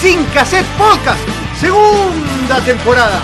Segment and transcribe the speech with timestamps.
[0.00, 1.26] Sin Cassette Podcast,
[1.58, 3.18] segunda temporada.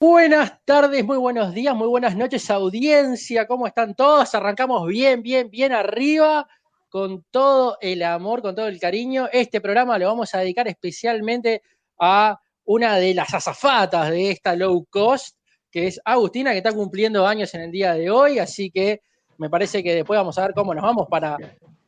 [0.00, 3.46] Buenas tardes, muy buenos días, muy buenas noches, audiencia.
[3.46, 4.34] ¿Cómo están todos?
[4.34, 6.48] Arrancamos bien, bien, bien arriba,
[6.88, 9.28] con todo el amor, con todo el cariño.
[9.32, 11.62] Este programa lo vamos a dedicar especialmente
[12.00, 15.36] a una de las azafatas de esta low cost,
[15.70, 19.00] que es Agustina, que está cumpliendo años en el día de hoy, así que
[19.38, 21.36] me parece que después vamos a ver cómo nos vamos para,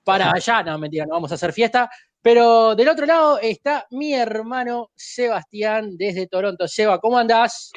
[0.06, 1.90] para allá, no, mentira, no vamos a hacer fiesta,
[2.22, 6.68] pero del otro lado está mi hermano Sebastián desde Toronto.
[6.68, 7.72] Seba, ¿cómo andás?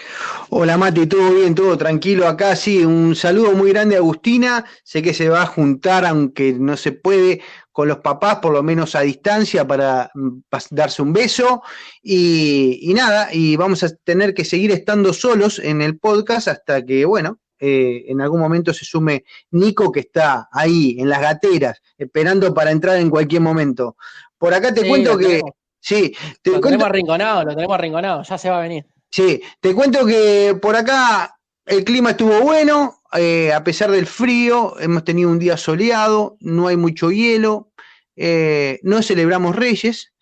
[0.50, 2.56] Hola Mati, todo bien, todo tranquilo acá.
[2.56, 4.64] Sí, un saludo muy grande a Agustina.
[4.84, 7.42] Sé que se va a juntar, aunque no se puede,
[7.72, 11.64] con los papás, por lo menos a distancia, para mm, darse un beso.
[12.04, 17.06] Y, nada, y vamos a tener que seguir estando solos en el podcast hasta que,
[17.06, 22.54] bueno, eh, en algún momento se sume Nico, que está ahí, en las gateras, esperando
[22.54, 23.96] para entrar en cualquier momento.
[24.38, 25.42] Por acá te cuento que.
[25.80, 28.86] sí, te lo tenemos arrinconado, lo tenemos arrinconado, ya se va a venir.
[29.12, 34.80] Sí, te cuento que por acá el clima estuvo bueno, eh, a pesar del frío,
[34.80, 37.72] hemos tenido un día soleado, no hay mucho hielo,
[38.16, 40.14] eh, no celebramos Reyes,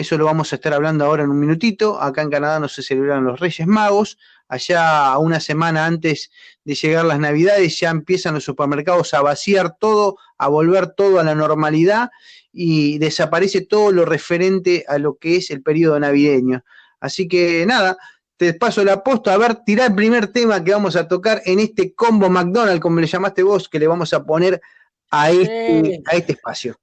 [0.00, 2.00] eso lo vamos a estar hablando ahora en un minutito.
[2.00, 4.18] Acá en Canadá no se celebran los Reyes Magos.
[4.48, 6.30] Allá una semana antes
[6.64, 11.24] de llegar las Navidades ya empiezan los supermercados a vaciar todo, a volver todo a
[11.24, 12.10] la normalidad
[12.52, 16.64] y desaparece todo lo referente a lo que es el periodo navideño.
[17.00, 17.96] Así que nada,
[18.36, 19.34] te paso la posta.
[19.34, 23.00] A ver, tirá el primer tema que vamos a tocar en este combo McDonald's, como
[23.00, 24.60] le llamaste vos, que le vamos a poner
[25.10, 26.78] a este, a este espacio.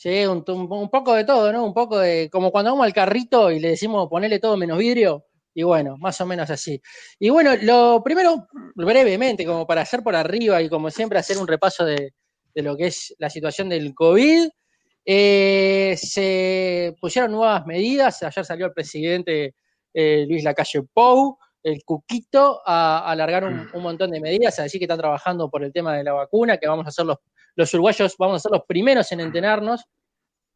[0.00, 0.42] Sí, un,
[0.90, 1.62] poco de todo, ¿no?
[1.62, 2.30] Un poco de.
[2.32, 5.26] Como cuando vamos al carrito y le decimos ponerle todo menos vidrio.
[5.52, 6.80] Y bueno, más o menos así.
[7.18, 11.46] Y bueno, lo primero, brevemente, como para hacer por arriba y como siempre hacer un
[11.46, 12.14] repaso de,
[12.54, 14.48] de lo que es la situación del COVID.
[15.04, 18.22] Eh, se pusieron nuevas medidas.
[18.22, 19.54] Ayer salió el presidente
[19.92, 23.76] eh, Luis Lacalle Pou, el Cuquito, a, alargar mm.
[23.76, 26.56] un, montón de medidas, a decir que están trabajando por el tema de la vacuna,
[26.56, 27.18] que vamos a ser los,
[27.60, 29.84] los uruguayos, vamos a ser los primeros en enterarnos,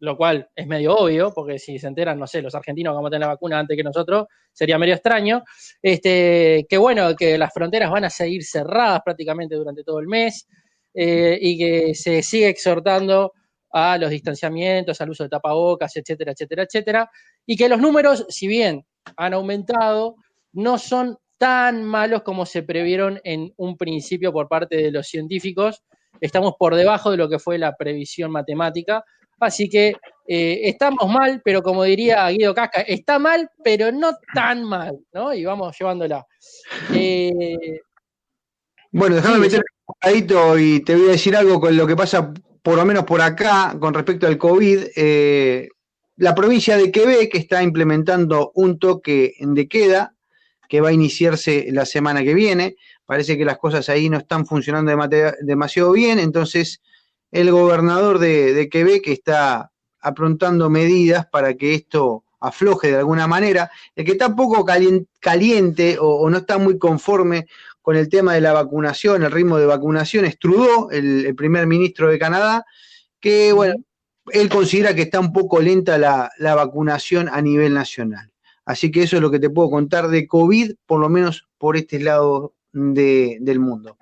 [0.01, 3.11] lo cual es medio obvio, porque si se enteran, no sé, los argentinos vamos a
[3.11, 5.43] tener la vacuna antes que nosotros, sería medio extraño.
[5.81, 10.47] Este, que bueno, que las fronteras van a seguir cerradas prácticamente durante todo el mes
[10.93, 13.33] eh, y que se sigue exhortando
[13.73, 17.11] a los distanciamientos, al uso de tapabocas, etcétera, etcétera, etcétera,
[17.45, 18.85] y que los números, si bien
[19.17, 20.17] han aumentado,
[20.53, 25.83] no son tan malos como se previeron en un principio por parte de los científicos.
[26.21, 29.05] Estamos por debajo de lo que fue la previsión matemática.
[29.41, 29.95] Así que
[30.27, 35.35] eh, estamos mal, pero como diría Guido Casca, está mal, pero no tan mal, ¿no?
[35.35, 36.25] Y vamos llevándola.
[36.95, 37.81] Eh,
[38.93, 42.33] bueno, déjame meter un y te voy a decir algo con lo que pasa
[42.65, 45.69] por lo menos por acá, con respecto al COVID, eh,
[46.17, 50.15] la provincia de Quebec está implementando un toque de queda
[50.67, 52.77] que va a iniciarse la semana que viene.
[53.07, 54.93] Parece que las cosas ahí no están funcionando
[55.43, 56.81] demasiado bien, entonces
[57.35, 63.71] el gobernador de, Quebec está aprontando medidas para que esto afloje de alguna manera.
[63.97, 64.65] El que está un poco
[65.21, 67.47] caliente, o, no está muy conforme
[67.83, 72.09] con el tema de la vacunación, el ritmo de vacunación, es Trudeau, el, primer ministro
[72.09, 72.65] de Canadá,
[73.21, 73.75] que, bueno,
[74.31, 78.33] él considera que está un poco lenta la, vacunación a nivel nacional.
[78.65, 81.77] Así que eso es lo que te puedo contar de COVID, por lo menos por
[81.77, 83.97] este lado del mundo.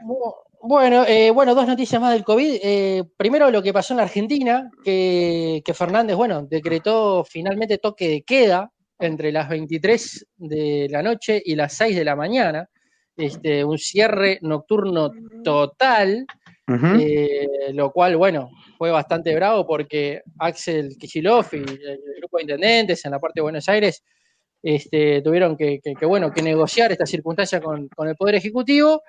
[0.62, 2.58] Bueno, eh, bueno, dos noticias más del COVID.
[2.62, 8.08] Eh, primero lo que pasó en la Argentina, que, que, Fernández, bueno, decretó finalmente toque
[8.08, 12.69] de queda entre las 23 de la noche y las 6 de la mañana
[13.16, 15.10] este, un cierre nocturno
[15.44, 16.26] total,
[16.98, 23.04] eh, lo cual, bueno, fue bastante bravo porque Axel Kicillof y el grupo de intendentes
[23.04, 24.02] en la parte de Buenos Aires
[24.62, 29.03] este, tuvieron que, bueno, que negociar esta circunstancia con, el Poder Ejecutivo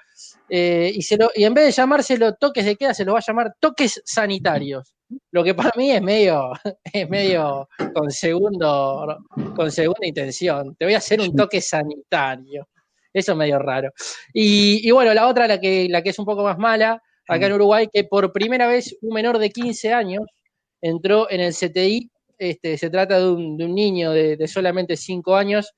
[0.50, 3.20] eh, y, se lo, y en vez de llamárselo toques de queda, se lo va
[3.20, 4.94] a llamar toques sanitarios.
[5.32, 6.52] Lo que para mí es medio,
[6.92, 9.20] es medio con segundo,
[9.56, 10.76] con segunda intención.
[10.76, 12.68] Te voy a hacer un toque sanitario.
[13.14, 13.92] Eso es medio raro.
[14.34, 17.54] Y, bueno, la otra, la que, la que es un poco más mala, acá en
[17.54, 20.24] Uruguay, que por primera vez un menor de 15 años
[20.82, 22.10] entró en el CTI.
[22.44, 25.74] Este, se trata de un, niño de, solamente 5 años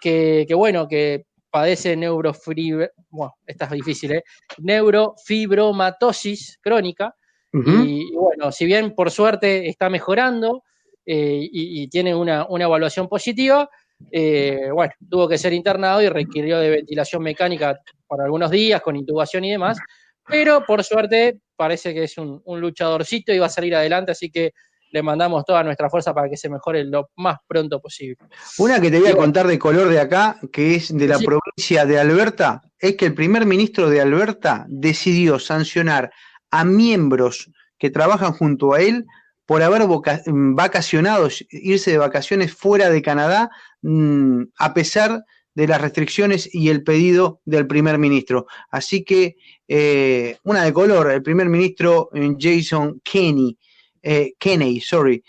[0.00, 4.24] que, bueno, que padece neurofibrosis, bueno, esta es difícil, ¿eh?
[4.58, 7.14] neurofibromatosis crónica.
[7.52, 10.64] y, bueno, si bien por suerte está mejorando
[11.06, 13.70] eh, y, tiene una, evaluación positiva,
[14.10, 17.78] eh, bueno, tuvo que ser internado y requirió de ventilación mecánica
[18.08, 19.78] por algunos días con intubación y demás,
[20.26, 24.52] pero por suerte parece que es un, luchadorcito y va a salir adelante, así que
[24.90, 28.16] le mandamos toda nuestra fuerza para que se mejore lo más pronto posible.
[28.58, 31.86] Una que te voy a contar de color de acá, que es de la provincia
[31.86, 36.10] de Alberta, es que el primer ministro de Alberta decidió sancionar
[36.50, 39.06] a miembros que trabajan junto a él
[39.46, 39.82] por haber
[40.26, 43.50] vacacionado, irse de vacaciones fuera de Canadá,
[43.80, 45.24] mm, a pesar
[45.54, 48.46] de las restricciones y el pedido del primer ministro.
[48.70, 49.36] Así que
[49.66, 53.58] eh, una de color, el primer ministro eh, Jason Kenney,
[54.02, 55.22] eh, Kenney, sorry,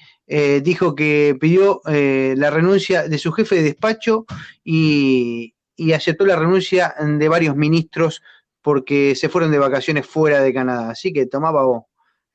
[0.61, 4.25] dijo que pidió la renuncia de su jefe de despacho
[4.63, 5.55] y,
[5.95, 8.21] aceptó la renuncia de varios ministros
[8.61, 10.91] porque se fueron de vacaciones fuera de Canadá.
[10.91, 11.85] Así que tomaba vos,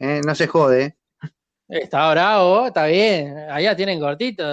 [0.00, 0.96] no se jode.
[1.68, 4.44] Está bravo, está bien, allá tienen cortito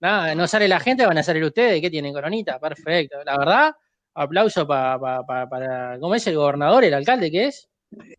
[0.00, 2.58] nada, no sale la gente, van a salir ustedes, ¿qué tienen coronita?
[2.58, 3.18] Perfecto.
[3.24, 3.72] La verdad,
[4.14, 7.68] aplauso para, ¿cómo es el gobernador, el alcalde, qué es?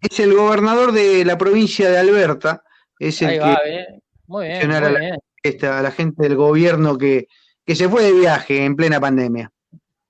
[0.01, 2.63] Es el gobernador de la provincia de Alberta,
[2.99, 4.03] es el que bien.
[4.27, 7.27] Muy bien, a, la, gente del gobierno que,
[7.65, 9.51] que se fue de viaje en plena pandemia.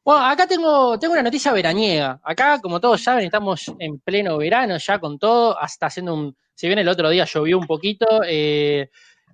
[0.04, 2.20] Bueno, acá tengo, tengo una noticia veraniega.
[2.24, 6.68] Acá, como todos saben, estamos en pleno verano ya con todo, hasta haciendo un, si
[6.68, 8.90] bien el otro día llovió un poquito, eh,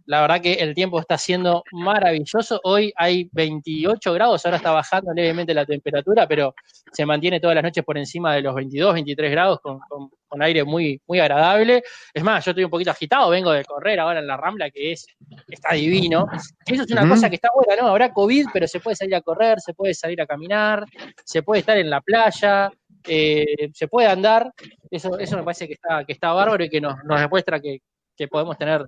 [0.05, 2.59] la verdad que el tiempo está siendo maravilloso.
[2.63, 6.53] Hoy hay 28 grados, ahora está bajando levemente la temperatura, pero
[6.91, 9.79] se mantiene todas las noches por encima de los 22, 23 grados con,
[10.41, 11.81] aire muy, muy agradable.
[12.13, 14.91] Es más, yo estoy un poquito agitado, vengo de correr ahora en la Rambla, que
[14.91, 15.07] es
[15.47, 16.27] está divino.
[16.65, 17.87] Eso es una cosa que está buena, ¿no?
[17.87, 20.85] Habrá COVID, pero se puede salir a correr, se puede salir a caminar,
[21.23, 22.69] se puede estar en la playa.
[23.07, 24.51] Eh, se puede andar,
[24.89, 27.81] eso, eso me parece que está, que está bárbaro y que nos, nos demuestra que,
[28.15, 28.85] que podemos tener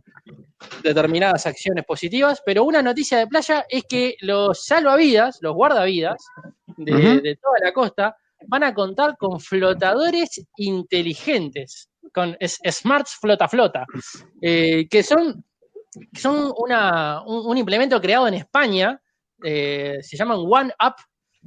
[0.83, 6.25] determinadas acciones positivas, pero una noticia de playa es que los salvavidas, los guardavidas
[6.77, 13.85] de, toda la costa, van a contar con flotadores inteligentes, con smarts flota flota,
[14.41, 15.43] eh, que son,
[16.13, 18.99] son un, implemento creado en España,
[19.43, 20.95] eh, se llaman One Up,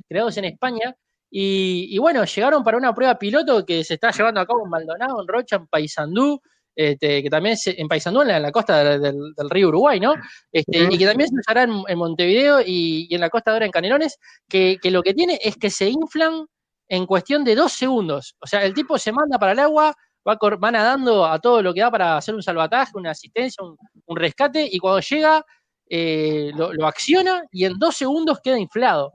[0.09, 0.95] creados en España,
[1.33, 4.71] y, y, bueno, llegaron para una prueba piloto que se está llevando a cabo en
[4.71, 6.43] Maldonado, en Rocha, en Paysandú,
[6.81, 10.15] este, que también en Paysandú, en la, costa del, río Uruguay, ¿no?
[10.51, 13.71] Este, y que también se usará en, Montevideo y, en la costa de ahora en
[13.71, 14.17] Canelones,
[14.49, 16.47] que, lo que tiene es que se inflan
[16.89, 18.35] en cuestión de dos segundos.
[18.41, 19.95] O sea, el tipo se manda para el agua,
[20.27, 24.17] va, va nadando a todo lo que da para hacer un salvataje, una asistencia, un,
[24.17, 25.45] rescate, y cuando llega
[25.87, 29.13] eh, lo, lo, acciona y en dos segundos queda inflado.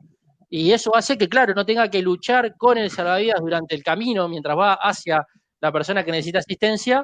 [0.51, 4.29] Y eso hace que, claro, no tenga que luchar con el salvavidas durante el camino
[4.29, 5.25] mientras va hacia
[5.62, 7.03] la persona que necesita asistencia,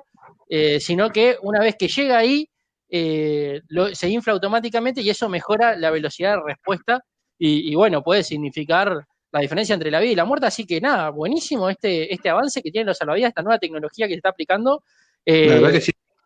[0.54, 2.46] eh, sino que una vez que llega ahí,
[2.90, 3.62] eh,
[3.94, 7.00] se infla automáticamente y eso mejora la velocidad de respuesta
[7.40, 11.10] y, bueno, puede significar la diferencia entre la vida y la muerte, así que nada,
[11.10, 14.84] buenísimo este, este avance que tienen los salvavidas, esta nueva tecnología que se está aplicando
[15.26, 15.82] eh,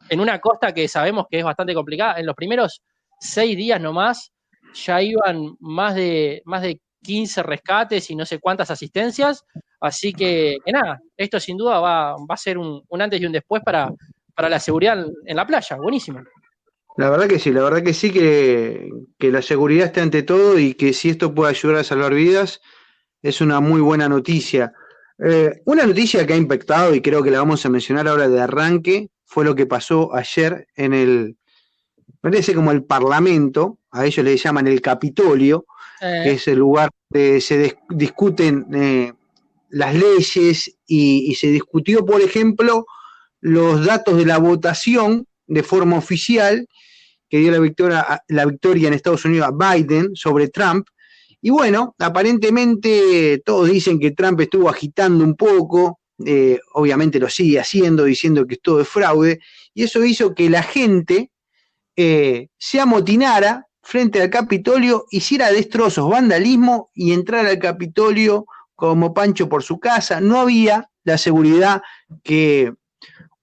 [0.10, 2.20] en una costa que sabemos que es bastante complicada.
[2.20, 2.82] En los primeros
[3.20, 4.32] seis días nomás
[4.74, 9.46] ya iban más de, más de 15 rescates y no sé cuántas asistencias.
[9.79, 13.89] Así que, nada, esto sin duda va, a ser un, antes y un después para,
[14.36, 15.77] para la seguridad en la playa.
[15.77, 16.22] Buenísimo.
[16.98, 18.89] La verdad que sí, la verdad que sí, que,
[19.20, 22.62] la seguridad esté ante todo y que si esto puede ayudar a salvar vidas,
[23.22, 24.74] es una muy buena noticia.
[25.20, 28.42] Eh, una noticia que ha impactado y creo que la vamos a mencionar ahora de
[28.42, 31.38] arranque fue lo que pasó ayer en el,
[32.22, 35.65] parece como el Parlamento, a ellos le llaman el Capitolio,
[36.01, 36.22] eh.
[36.24, 39.13] que es el lugar donde se discuten eh,
[39.70, 42.86] las leyes y, se discutió, por ejemplo,
[43.42, 46.68] los datos de la votación de forma oficial
[47.30, 50.88] que dio la victoria, la victoria en Estados Unidos a Biden sobre Trump.
[51.42, 57.60] Y bueno, aparentemente todos dicen que Trump estuvo agitando un poco, eh, obviamente lo sigue
[57.60, 59.39] haciendo, diciendo que todo es fraude,
[59.74, 61.32] y eso hizo que la gente
[61.96, 69.62] se amotinara frente al Capitolio, hiciera destrozos, vandalismo y entrara al Capitolio como Pancho por
[69.62, 70.20] su casa.
[70.20, 71.84] No había la seguridad
[72.24, 72.74] que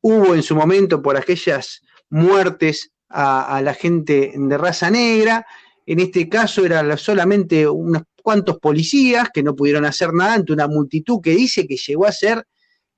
[0.03, 1.81] hubo en su momento por aquellas
[2.11, 5.47] muertes a, la gente de raza negra.
[5.87, 10.69] En este caso eran solamente unos cuantos policías que no pudieron hacer nada ante una
[10.69, 12.47] multitud que dice que llegó a ser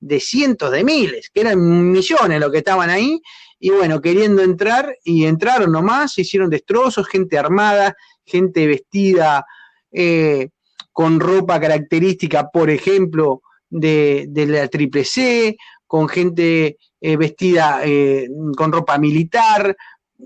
[0.00, 3.20] de cientos de miles, que eran millones los que estaban ahí,
[3.58, 7.96] y bueno, queriendo entrar, y entraron nomás, se hicieron destrozos, gente armada,
[8.26, 9.46] gente vestida
[9.90, 10.50] eh,
[10.92, 15.56] con ropa característica, por ejemplo, de, la Triple C,
[15.94, 19.76] con gente eh, vestida eh, con ropa militar,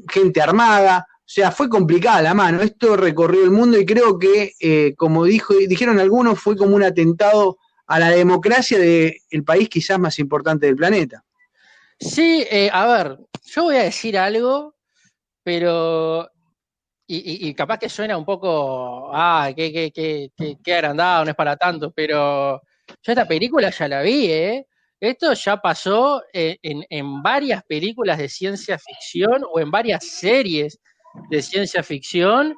[0.09, 2.63] gente armada, o sea, fue complicada la mano.
[2.63, 7.59] Esto recorrió el mundo y creo que, como dijo, dijeron algunos, fue como un atentado
[7.87, 11.23] a la democracia del país quizás más importante del planeta.
[12.01, 14.75] Sí, a ver, yo voy a decir algo,
[15.43, 16.31] pero
[17.07, 20.31] y, capaz que suena un poco, ah, qué, qué,
[20.65, 22.63] qué, agrandado, no es para tanto, pero
[23.03, 24.68] yo esta película ya la vi, ¿eh?
[25.01, 30.81] Esto ya pasó eh, en, en, varias películas de ciencia ficción o en varias series
[31.31, 32.55] de ciencia ficción,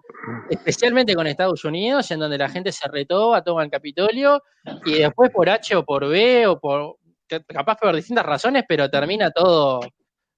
[0.49, 4.43] especialmente con Estados Unidos, en donde la gente se retó toma el Capitolio
[4.85, 6.97] y después por H o por B o por,
[7.47, 9.81] capaz por distintas razones, pero termina todo,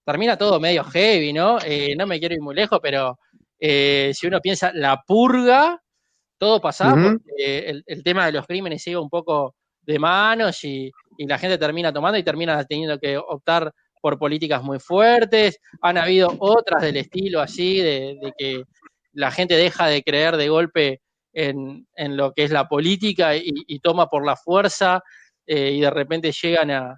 [0.05, 1.59] termina todo medio heavy, ¿no?
[1.65, 3.19] Eh, no me quiero ir muy lejos, pero
[3.59, 5.81] eh, si uno piensa la purga,
[6.39, 10.91] todo pasaba porque el, tema de los crímenes se iba un poco de manos y,
[11.27, 15.59] la gente termina tomando y termina teniendo que optar por políticas muy fuertes.
[15.81, 18.63] Han habido otras del estilo así, de, que
[19.13, 21.01] la gente deja de creer de golpe
[21.33, 25.03] en, lo que es la política y, toma por la fuerza
[25.47, 26.97] eh, y de repente llegan a,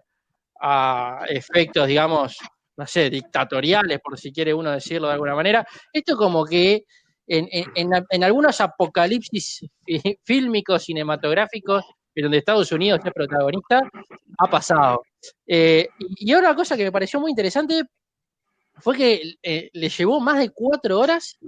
[0.61, 2.39] a efectos, digamos,
[2.77, 5.67] no sé, dictatoriales, por si quiere uno decirlo de alguna manera.
[5.93, 6.85] Esto como que
[7.27, 9.67] en, algunos apocalipsis
[10.25, 13.81] fílmicos, cinematográficos, en donde Estados Unidos es protagonista,
[14.39, 15.03] ha pasado.
[15.47, 17.83] Eh, y ahora una cosa que me pareció muy interesante
[18.77, 21.39] fue que eh, le llevó más de cuatro horas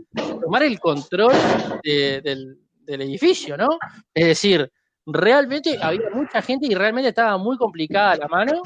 [0.41, 1.33] tomar el control
[1.83, 2.59] del,
[2.89, 3.67] edificio, ¿no?
[4.15, 4.71] Es decir,
[5.05, 8.63] realmente había mucha gente y realmente estaba muy complicada la mano,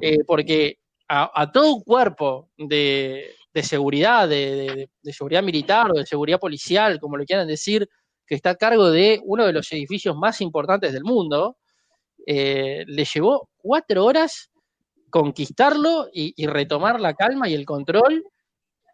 [0.00, 7.00] eh, porque a, todo un cuerpo de, seguridad, de, seguridad militar o de seguridad policial,
[7.00, 7.88] como lo quieran decir,
[8.26, 11.56] que está a cargo de uno de los edificios más importantes del mundo,
[12.26, 14.50] eh, le llevó cuatro horas
[15.10, 18.24] conquistarlo y, retomar la calma y el control,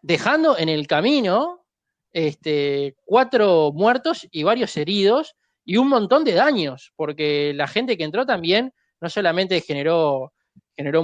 [0.01, 1.65] dejando en el camino
[2.13, 5.35] este, cuatro muertos y varios heridos
[5.65, 10.31] y un montón de daños, porque la gente que entró también no solamente generó
[10.75, 11.03] generó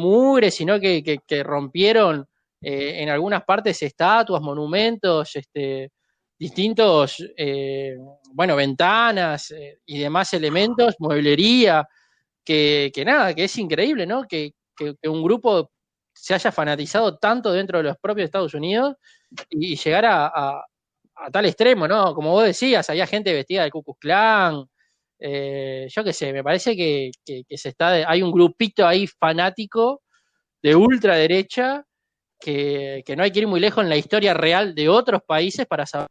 [0.51, 2.27] sino que, rompieron
[2.61, 5.91] eh, en algunas partes estatuas, monumentos, este,
[6.39, 7.97] distintos, eh,
[8.31, 11.85] bueno, ventanas eh, y demás elementos, mueblería,
[12.43, 14.23] que, nada, que es increíble, ¿no?
[14.27, 14.53] Que,
[15.03, 15.71] un grupo
[16.13, 18.95] se haya fanatizado tanto dentro de los propios Estados Unidos
[19.49, 20.63] y, llegar a,
[21.33, 22.15] tal extremo, ¿no?
[22.15, 24.65] Como vos decías, había gente vestida de Ku Klux Klan,
[25.19, 27.11] eh, yo qué sé, me parece que,
[27.57, 30.01] se está, hay un grupito ahí fanático
[30.63, 31.83] de ultraderecha
[32.39, 35.65] que, que no hay que ir muy lejos en la historia real de otros países
[35.67, 36.09] para saber,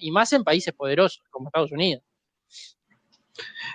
[0.00, 2.02] y más en países poderosos como Estados Unidos.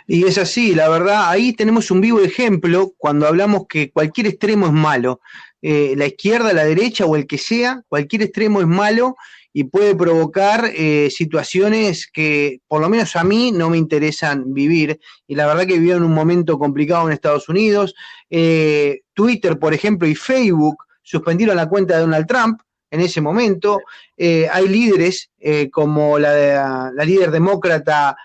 [0.05, 4.67] Y es así, la verdad, ahí tenemos un vivo ejemplo cuando hablamos que cualquier extremo
[4.67, 5.19] es malo,
[5.61, 9.15] eh, la izquierda, la derecha o el que sea, cualquier extremo es malo
[9.51, 14.99] y puede provocar eh, situaciones que por lo menos a mí no me interesan vivir.
[15.25, 17.95] Y la verdad que vivieron un momento complicado en Estados Unidos.
[18.29, 23.81] Eh, Twitter, por ejemplo, y Facebook suspendieron la cuenta de Donald Trump en ese momento.
[24.15, 25.29] Eh, hay líderes
[25.71, 28.15] como la, la, líder demócrata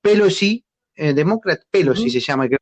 [0.00, 0.64] Pelosi,
[0.96, 2.58] demócrata Pelosi se llama, creo,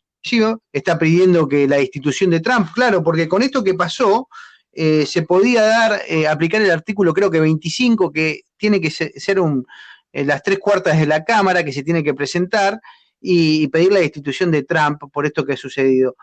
[0.72, 4.28] está pidiendo que la institución de Trump, claro, porque con esto que pasó,
[4.72, 9.40] eh, se podía dar, eh, aplicar el artículo creo que 25, que tiene que ser
[9.40, 9.66] un,
[10.12, 12.80] eh, las tres cuartas de la Cámara que se tiene que presentar
[13.20, 16.16] y, pedir la destitución de Trump por esto que ha sucedido.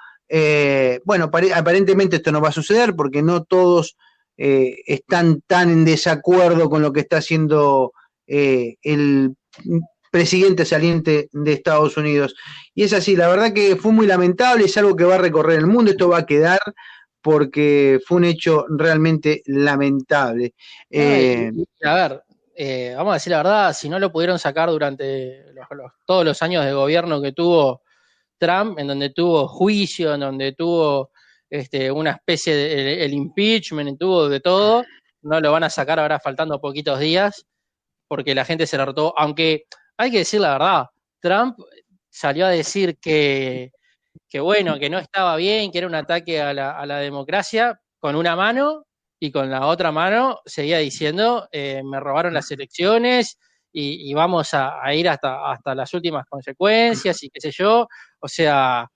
[1.05, 3.97] bueno, aparentemente esto no va a suceder porque no todos
[4.41, 7.91] están tan en desacuerdo con lo que está haciendo
[8.25, 9.35] el
[10.11, 12.35] presidente saliente de Estados Unidos.
[12.73, 15.59] Y es así, la verdad que fue muy lamentable, es algo que va a recorrer
[15.59, 16.59] el mundo, esto va a quedar
[17.21, 20.53] porque fue un hecho realmente lamentable.
[20.89, 21.51] Eh,
[21.83, 22.23] a ver,
[22.55, 25.45] eh, vamos a decir la verdad, si no lo pudieron sacar durante
[26.05, 27.81] todos los años de gobierno que tuvo
[28.37, 31.11] Trump, en donde tuvo juicio, en donde tuvo
[31.49, 34.83] este, una especie de el, impeachment, tuvo de todo,
[35.21, 37.45] no lo van a sacar ahora faltando poquitos días,
[38.07, 39.65] porque la gente se lo rotó, aunque
[39.97, 40.85] hay que decir la verdad,
[41.19, 41.57] Trump
[42.09, 43.71] salió a decir que
[44.29, 47.79] que bueno, que no estaba bien, que era un ataque a la, a la democracia,
[47.99, 48.85] con una mano
[49.19, 53.37] y con la otra mano seguía diciendo, eh, me robaron las elecciones
[53.71, 57.87] y, vamos a, ir hasta, hasta las últimas consecuencias y qué sé yo.
[58.19, 58.87] O sea,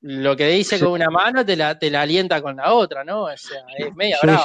[0.00, 3.24] lo que dice con una mano te la, te la alienta con la otra, ¿no?
[3.24, 4.44] O sea, es media bravo.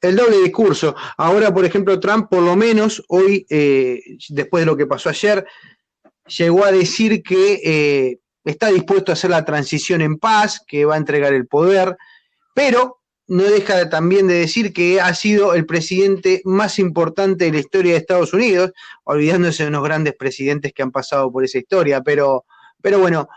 [0.00, 0.94] El doble discurso.
[1.16, 5.46] Ahora, por ejemplo, Trump, por lo menos, hoy, eh, después de lo que pasó ayer,
[6.26, 10.94] llegó a decir que eh, está dispuesto a hacer la transición en paz, que va
[10.94, 11.96] a entregar el poder,
[12.54, 17.60] pero no deja también de decir que ha sido el presidente más importante de la
[17.60, 18.72] historia de Estados Unidos,
[19.04, 22.44] olvidándose de unos grandes presidentes que han pasado por esa historia, pero,
[22.82, 23.28] pero bueno,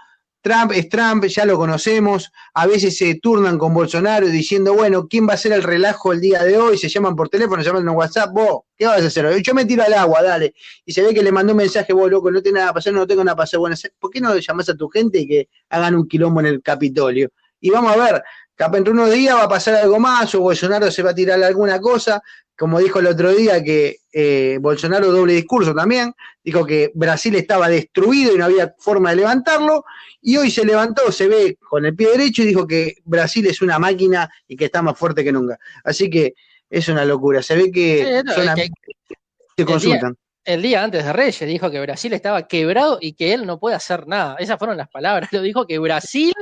[0.47, 5.27] Trump es Trump, ya lo conocemos, a veces se turnan con Bolsonaro diciendo, bueno, ¿quién
[5.27, 6.77] va a ser el relajo el día de hoy?
[6.77, 9.41] Se llaman por teléfono, llaman en WhatsApp, vos, ¿qué vas a hacer?
[9.41, 10.53] Yo me tiro al agua, dale.
[10.85, 12.93] Y se ve que le mandó un mensaje, vos, loco, no tengo nada que pasar,
[12.93, 13.59] no tengo nada que pasar.
[13.59, 16.61] Bueno, ¿por qué no llamás a tu gente y que hagan un quilombo en el
[16.61, 17.29] Capitolio?
[17.59, 18.23] Y vamos a ver,
[18.55, 21.43] capaz entre unos días va a pasar algo más, o Bolsonaro se va a tirar
[21.43, 22.21] alguna cosa,
[22.57, 27.69] como dijo el otro día que eh, Bolsonaro doble discurso también, dijo que Brasil estaba
[27.69, 29.85] destruido y no había forma de levantarlo,
[30.21, 33.61] y hoy se levantó, se ve con el pie derecho y dijo que Brasil es
[33.61, 35.59] una máquina y que está más fuerte que nunca.
[35.83, 36.33] Así que
[36.69, 38.23] es una locura, se ve que,
[39.55, 40.17] se consultan.
[40.43, 43.75] el día antes de Reyes dijo que Brasil estaba quebrado y que él no puede
[43.75, 44.35] hacer nada.
[44.39, 45.29] Esas fueron las palabras.
[45.31, 46.33] Lo dijo que Brasil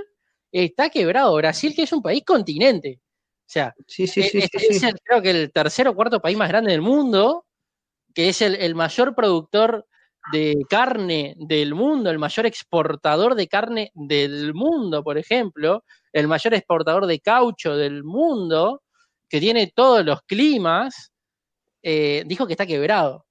[0.51, 1.35] está quebrado.
[1.35, 3.01] Brasil que es un país continente.
[3.45, 6.71] O sea, sí, sí, e, es, creo que el tercer o cuarto país más grande
[6.71, 7.45] del mundo,
[8.13, 9.85] que es el, mayor productor
[10.31, 16.55] de carne del mundo, el mayor exportador de carne del mundo, por ejemplo, el mayor
[16.55, 18.81] exportador de caucho del mundo,
[19.29, 21.11] que tiene todos los climas,
[21.83, 23.25] eh, dijo que está quebrado.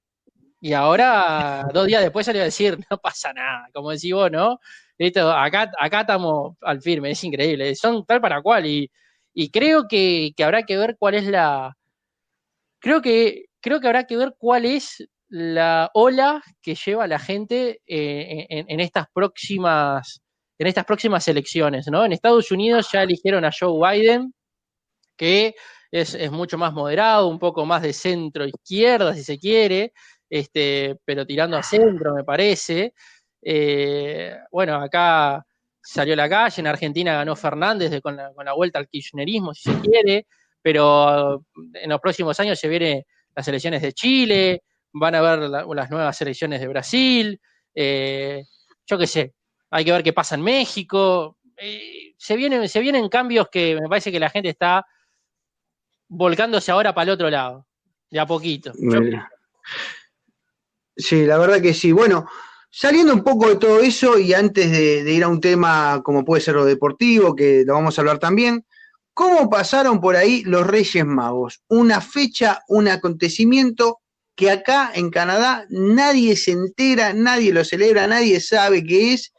[0.61, 4.61] Y ahora, dos días después salió a decir, no pasa nada, como decís vos, ¿no?
[5.35, 8.65] acá, acá estamos al firme, es increíble, son tal para cual.
[8.67, 8.89] Y,
[9.34, 11.76] y creo que, habrá que ver cuál es la.
[12.80, 17.80] Creo que, creo que habrá que ver cuál es la ola que lleva la gente
[17.86, 20.20] eh, en, estas próximas
[20.58, 22.04] en estas próximas elecciones, ¿no?
[22.04, 24.32] En Estados Unidos ya eligieron a Joe Biden,
[25.16, 25.54] que
[25.90, 29.92] es, mucho más moderado, un poco más de centro izquierda, si se quiere,
[30.30, 32.94] este, pero tirando a centro, me parece.
[33.42, 35.44] Eh, bueno, acá
[35.84, 39.80] salió a la calle, en Argentina ganó Fernández con, la, vuelta al kirchnerismo, si se
[39.80, 40.26] quiere,
[40.62, 41.44] pero
[41.75, 43.04] en los próximos años se vienen
[43.36, 47.38] las elecciones de Chile, van a ver las nuevas elecciones de Brasil,
[47.75, 48.44] eh,
[48.86, 49.34] yo qué sé,
[49.70, 53.88] hay que ver qué pasa en México, eh, se, vienen, se vienen cambios que me
[53.88, 54.86] parece que la gente está
[56.08, 57.66] volcándose ahora para el otro lado,
[58.10, 58.73] de a poquito.
[60.97, 61.92] Sí, la verdad que sí.
[61.92, 62.28] Bueno,
[62.76, 66.43] Saliendo un poco de todo eso y antes de, ir a un tema como puede
[66.43, 68.67] ser lo deportivo, que lo vamos a hablar también,
[69.13, 71.63] ¿cómo pasaron por ahí los Reyes Magos?
[71.69, 74.00] Una fecha, un acontecimiento
[74.34, 79.32] que acá en Canadá nadie se entera, nadie lo celebra, nadie sabe qué es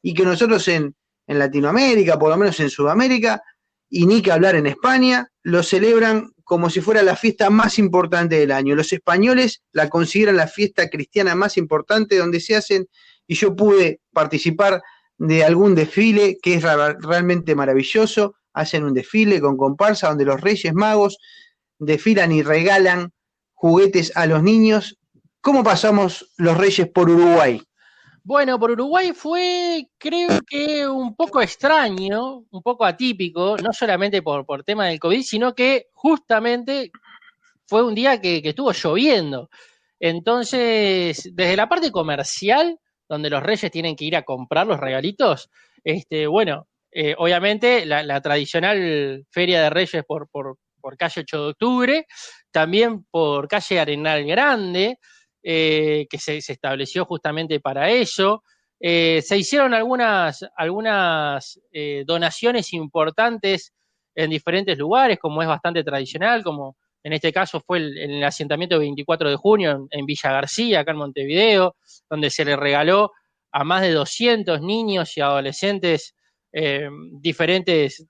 [0.00, 0.96] y que nosotros en,
[1.26, 3.42] en Latinoamérica, por lo menos en Sudamérica,
[3.90, 8.38] y ni que hablar en España, lo celebran como si fuera la fiesta más importante
[8.40, 8.74] del año.
[8.74, 12.88] Los españoles la consideran la fiesta cristiana más importante donde se hacen,
[13.26, 14.80] y yo pude participar
[15.18, 18.34] de algún desfile que es realmente maravilloso.
[18.54, 21.18] Hacen un desfile con comparsa donde los Reyes Magos
[21.78, 23.12] desfilan y regalan
[23.52, 24.98] juguetes a los niños.
[25.42, 27.62] ¿Cómo pasamos los Reyes por Uruguay?
[28.28, 34.44] Bueno, por Uruguay fue, creo que un poco extraño, un poco atípico, no solamente por,
[34.44, 36.90] por tema del COVID, sino que justamente
[37.66, 39.48] fue un día que, estuvo lloviendo.
[39.98, 45.48] Entonces, desde la parte comercial, donde los reyes tienen que ir a comprar los regalitos,
[45.82, 51.50] este, bueno, eh, obviamente la, tradicional feria de reyes por, por, por calle 8 de
[51.52, 52.06] octubre,
[52.50, 54.98] también por calle Arenal Grande,
[55.42, 58.42] eh, que se, estableció justamente para eso.
[58.80, 63.72] Eh, se hicieron algunas, algunas eh, donaciones importantes
[64.14, 68.78] en diferentes lugares, como es bastante tradicional, como en este caso fue el, el asentamiento
[68.80, 71.76] 24 de junio en, Villa García, acá en Montevideo,
[72.10, 73.12] donde se le regaló
[73.52, 76.14] a más de 200 niños y adolescentes
[77.20, 78.06] diferentes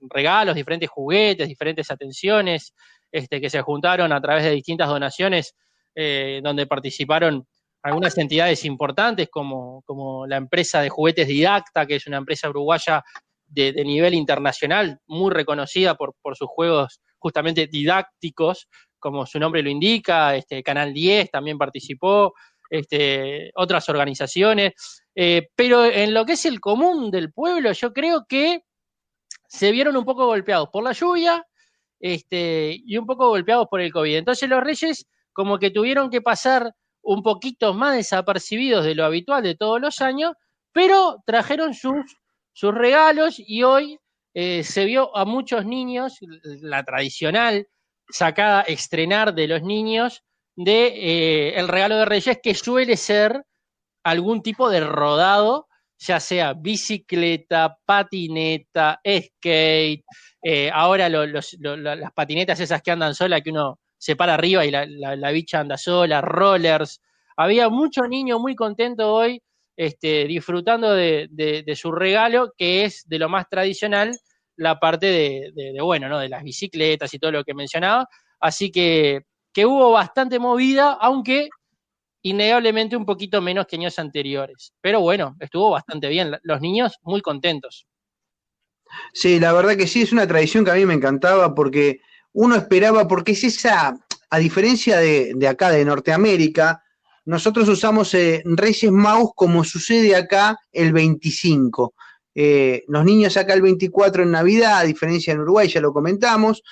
[0.00, 2.74] regalos, diferentes juguetes, diferentes atenciones,
[3.10, 5.54] este, que se juntaron a través de distintas donaciones
[5.94, 7.46] eh, donde participaron
[7.82, 13.02] algunas entidades importantes como, como, la empresa de juguetes Didacta, que es una empresa uruguaya
[13.46, 19.70] de, nivel internacional, muy reconocida por, por, sus juegos justamente didácticos, como su nombre lo
[19.70, 22.34] indica, este, Canal 10 también participó,
[22.68, 24.74] este, otras organizaciones,
[25.14, 28.62] eh, pero en lo que es el común del pueblo, yo creo que
[29.48, 31.44] se vieron un poco golpeados por la lluvia
[31.98, 34.16] este, y un poco golpeados por el COVID.
[34.16, 39.42] Entonces los Reyes como que tuvieron que pasar un poquito más desapercibidos de lo habitual
[39.42, 40.34] de todos los años,
[40.72, 42.04] pero trajeron sus
[42.52, 43.98] sus regalos y hoy
[44.34, 46.18] eh, se vio a muchos niños,
[46.60, 47.66] la tradicional
[48.10, 50.22] sacada, estrenar de los niños
[50.56, 53.44] de eh, el regalo de Reyes, que suele ser
[54.04, 60.04] algún tipo de rodado, ya sea bicicleta, patineta, skate,
[60.42, 65.30] eh, ahora las patinetas esas que andan sola, que uno se para arriba y la,
[65.30, 67.02] bicha anda sola, rollers.
[67.36, 69.42] Había mucho niño muy contento hoy
[69.76, 74.18] este, disfrutando de, su regalo, que es de lo más tradicional,
[74.56, 76.18] la parte de, bueno, ¿no?
[76.18, 78.08] De las bicicletas y todo lo que mencionaba.
[78.40, 81.50] Así que, que hubo bastante movida, aunque
[82.22, 84.72] innegablemente un poquito menos que años anteriores.
[84.80, 86.38] Pero bueno, estuvo bastante bien.
[86.42, 87.86] Los niños muy contentos.
[89.12, 92.00] Sí, la verdad que sí, es una tradición que a mí me encantaba porque
[92.32, 93.94] uno esperaba, porque es esa,
[94.30, 96.82] a diferencia de, acá, de Norteamérica,
[97.24, 101.94] nosotros usamos eh, Reyes Magos como sucede acá el 25.
[102.34, 106.62] Eh, los niños acá el 24 en Navidad, a diferencia en Uruguay, ya lo comentamos,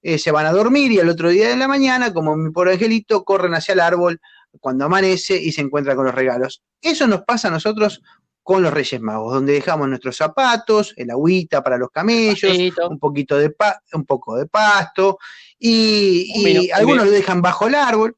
[0.00, 2.72] eh, se van a dormir y el otro día de la mañana, como mi pobre
[2.72, 4.20] angelito, corren hacia el árbol
[4.60, 6.62] cuando amanece y se encuentra con los regalos.
[6.80, 8.00] Eso nos pasa a nosotros
[8.48, 12.50] con los Reyes Magos, donde dejamos nuestros zapatos, el agüita para los camellos,
[12.88, 13.54] un poquito de
[13.92, 15.18] un poco de pasto,
[15.58, 18.16] y, algunos lo dejan bajo el árbol.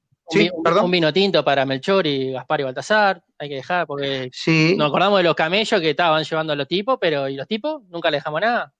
[0.85, 4.31] Un, vino tinto para Melchor y Gaspar y Baltasar, hay que dejar, porque
[4.77, 7.83] nos acordamos de los camellos que estaban llevando a los tipos, pero ¿y los tipos?
[7.88, 8.73] Nunca le dejamos nada.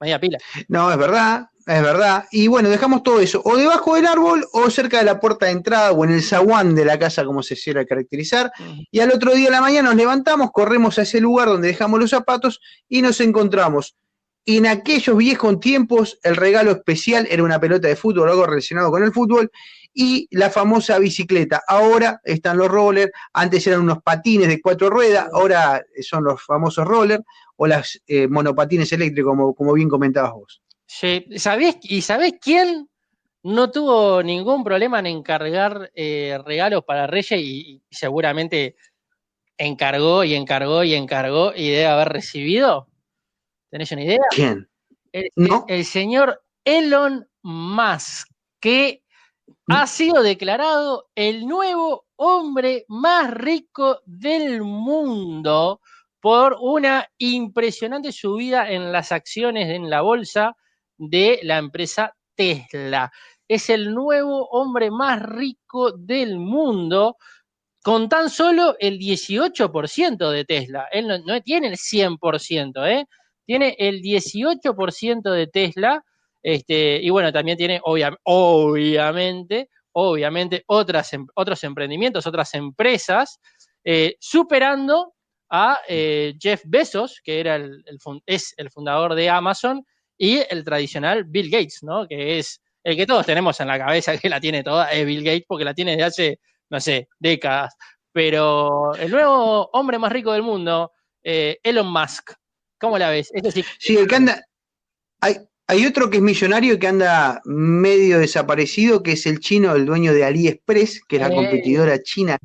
[0.00, 0.38] Media pila.
[0.66, 2.26] No, es verdad, es verdad.
[2.30, 5.52] Y bueno, dejamos todo eso, o debajo del árbol, o cerca de la puerta de
[5.52, 8.52] entrada, o en el zaguán de la casa, como se quiera caracterizar.
[8.90, 11.98] Y al otro día de la mañana nos levantamos, corremos a ese lugar donde dejamos
[11.98, 13.96] los zapatos y nos encontramos.
[14.48, 19.02] En aquellos viejos tiempos, el regalo especial era una pelota de fútbol, algo relacionado con
[19.02, 19.50] el fútbol,
[19.92, 21.62] y la famosa bicicleta.
[21.66, 26.86] Ahora están los rollers, antes eran unos patines de cuatro ruedas, ahora son los famosos
[26.86, 27.24] rollers
[27.56, 30.62] o las eh, monopatines eléctricos, como, como bien comentabas vos.
[30.86, 31.26] Sí,
[31.82, 32.88] ¿y sabés quién
[33.42, 38.76] no tuvo ningún problema en encargar eh, regalos para Reyes y, seguramente
[39.58, 42.88] encargó y encargó y encargó y debe haber recibido?
[43.68, 44.20] ¿Tenés una idea?
[44.30, 44.68] ¿Quién?
[45.12, 45.28] El,
[45.66, 48.28] el señor Elon Musk,
[48.60, 49.02] que
[49.68, 55.80] ha sido declarado el nuevo hombre más rico del mundo
[56.20, 60.56] por una impresionante subida en las acciones en la bolsa
[60.98, 63.10] de la empresa Tesla.
[63.48, 67.16] Es el nuevo hombre más rico del mundo
[67.82, 70.88] con tan solo el 18% de Tesla.
[70.90, 73.06] Él no, tiene el 100%, ¿eh?
[73.44, 76.04] tiene el 18% de Tesla.
[76.42, 83.38] Este, y bueno, también tiene obviamente, obviamente otras, em, otros emprendimientos, otras empresas,
[83.84, 85.14] eh, superando
[85.48, 87.84] a eh, Jeff Bezos, que era el,
[88.26, 89.84] es el fundador de Amazon,
[90.18, 92.06] y el tradicional Bill Gates, ¿no?
[92.06, 95.24] Que es el que todos tenemos en la cabeza, que la tiene toda, es Bill
[95.24, 97.74] Gates, porque la tiene desde hace, no sé, décadas.
[98.12, 102.32] Pero el nuevo hombre más rico del mundo, eh, Elon Musk,
[102.78, 103.30] ¿cómo la ves?
[103.52, 103.64] sí.
[103.78, 104.44] sí, el que anda.
[105.20, 109.74] Hay, hay otro que es millonario y que anda medio desaparecido, que es el chino,
[109.74, 111.34] el dueño de AliExpress, que es la eh.
[111.34, 112.38] competidora china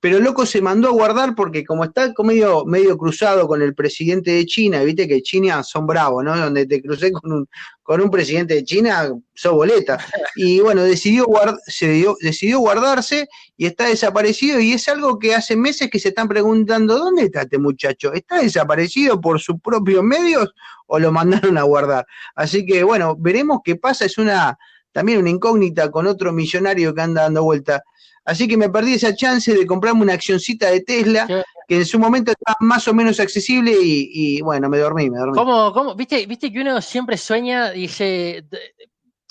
[0.00, 4.30] pero loco se mandó a guardar porque como está medio, medio cruzado con el presidente
[4.30, 6.36] de China, viste que China son bravos, ¿no?
[6.36, 7.48] Donde te crucé con un,
[7.82, 9.98] con un presidente de China, sos boleta.
[10.36, 15.56] Y bueno, decidió, guard, se decidió guardarse y está desaparecido y es algo que hace
[15.56, 18.12] meses que se están preguntando, ¿dónde está este muchacho?
[18.12, 20.52] ¿Está desaparecido por sus propios medios
[20.86, 22.06] o lo mandaron a guardar?
[22.34, 24.56] Así que bueno, veremos qué pasa, es una
[24.92, 27.82] también una incógnita con otro millonario que anda dando vuelta.
[28.30, 31.26] Así que me perdí esa chance de comprarme una accioncita de Tesla,
[31.66, 35.34] que en su momento estaba más o menos accesible y, bueno, me dormí, me dormí.
[35.34, 35.96] ¿Cómo, cómo?
[35.96, 38.44] ¿Viste, ¿Viste que uno siempre sueña, dice,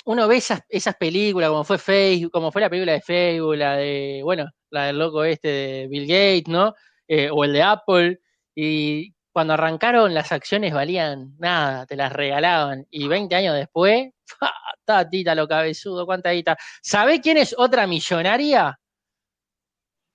[0.04, 3.78] uno ve esas, esas películas, como fue Facebook, como fue la película de Facebook, la
[3.78, 6.76] de, bueno, la del loco este de Bill Gates, ¿no?
[7.08, 8.20] Eh, o el de Apple,
[8.54, 14.10] y cuando arrancaron las acciones valían nada, te las regalaban, y 20 años después,
[14.84, 16.58] tatita lo cabezudo, cuánta guita.
[16.82, 18.78] ¿Sabe quién es otra millonaria?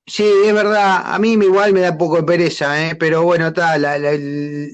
[0.08, 2.96] Sí, es verdad, a mí igual me da poco de pereza, ¿eh?
[2.96, 3.84] pero bueno, tal,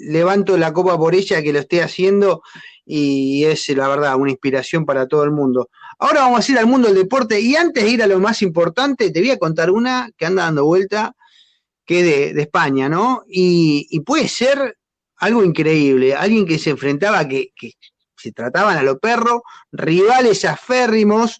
[0.09, 2.41] levanto la copa por ella que lo esté haciendo
[2.85, 5.69] y es la verdad una inspiración para todo el mundo.
[5.99, 8.41] Ahora vamos a ir al mundo del deporte y antes de ir a lo más
[8.41, 11.13] importante, te voy a contar una que anda dando vuelta,
[11.85, 13.23] que de, de España, ¿no?
[13.27, 14.77] Y, puede ser
[15.17, 17.73] algo increíble, alguien que se enfrentaba, que, que
[18.17, 21.39] se trataban a los perros, rivales aférrimos.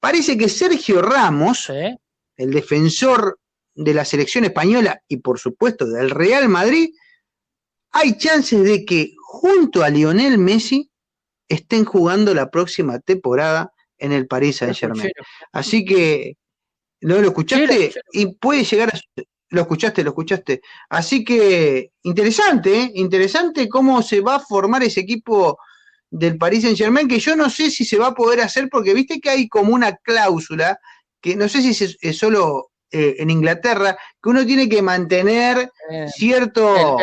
[0.00, 3.38] Parece que Sergio Ramos, el defensor
[3.74, 6.90] de la selección española y por supuesto del Real Madrid,
[7.90, 10.90] hay chances de que junto a Lionel Messi
[11.48, 15.10] estén jugando la próxima temporada en el Paris Saint Germain.
[15.52, 16.36] Así que,
[17.00, 17.92] ¿no lo escuchaste?
[18.12, 19.22] Y puede llegar a...
[19.50, 20.60] Lo escuchaste, lo escuchaste.
[20.90, 22.92] Así que, interesante, ¿eh?
[22.96, 25.58] interesante cómo se va a formar ese equipo
[26.10, 28.94] del Paris Saint Germain, que yo no sé si se va a poder hacer porque
[28.94, 30.78] viste que hay como una cláusula,
[31.20, 36.06] que no sé si es, solo eh, en Inglaterra, que uno tiene que mantener eh,
[36.08, 36.96] cierto,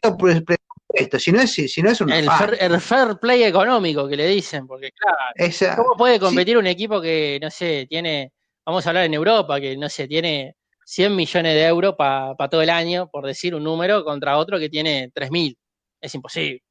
[0.00, 4.66] presupuesto, si no es, si no es un el fair, play económico que le dicen,
[4.66, 8.32] porque claro, ¿cómo puede competir un equipo que, no sé, tiene,
[8.64, 12.62] vamos a hablar en Europa, que no sé, tiene 100 millones de euros para todo
[12.62, 15.56] el año, por decir un número, contra otro que tiene 3.000?
[16.00, 16.62] Es imposible,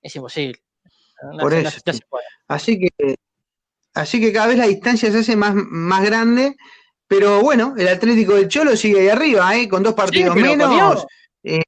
[0.00, 0.65] es imposible.
[1.40, 1.80] Por eso.
[2.48, 3.16] así que,
[3.94, 6.56] así que cada vez la distancia se hace más, más grande,
[7.08, 9.68] pero bueno, el Atlético del Cholo sigue ahí arriba, ¿eh?
[9.68, 11.06] con dos partidos menos.
[11.42, 11.62] Eh,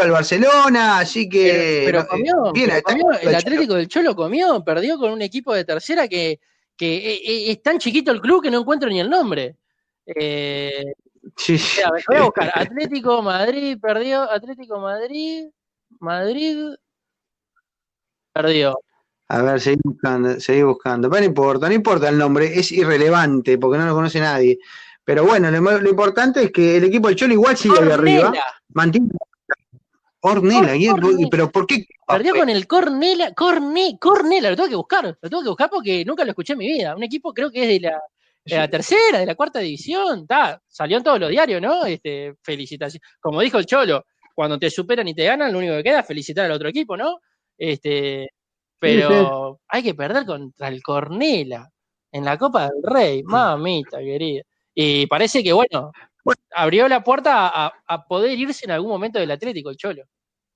[0.00, 1.82] al Barcelona, así que.
[1.84, 6.40] Pero, comió, el Atlético del Cholo comió, perdió con un equipo de tercera que,
[6.76, 9.56] que es tan chiquito el club que no encuentro ni el nombre.
[10.06, 10.94] Eh,
[11.36, 11.58] sí,
[12.08, 12.52] voy a buscar.
[12.54, 14.22] Atlético Madrid perdió.
[14.22, 15.46] Atlético Madrid.
[16.00, 16.74] Madrid
[18.32, 18.78] perdió.
[19.28, 21.08] A ver, seguí buscando, seguí buscando.
[21.08, 24.58] Pero no importa, no importa el nombre, es irrelevante porque no lo conoce nadie.
[25.04, 28.32] Pero bueno, lo, importante es que el equipo del Cholo igual sigue ahí arriba.
[28.68, 29.08] Mantiene.
[30.24, 30.72] Ornela,
[31.30, 31.84] pero ¿por qué?
[32.06, 36.04] Perdió con el Cornela, Corne, Cornela, lo tengo que buscar, lo tengo que buscar porque
[36.04, 36.94] nunca lo escuché en mi vida.
[36.94, 37.90] Un equipo creo que es de
[38.44, 40.24] la, tercera, de la cuarta división,
[40.68, 41.84] salió en todos los diarios, ¿no?
[41.86, 43.04] Este, felicitaciones.
[43.20, 46.06] Como dijo el Cholo, cuando te superan y te ganan, lo único que queda es
[46.06, 47.18] felicitar al otro equipo, ¿no?
[47.56, 48.30] Este,
[48.78, 51.70] pero hay que perder contra el Cornela
[52.10, 54.42] en la Copa del Rey, mamita querida.
[54.74, 55.92] Y parece que, bueno,
[56.54, 60.02] abrió la puerta a, poder irse en algún momento del Atlético, el Cholo.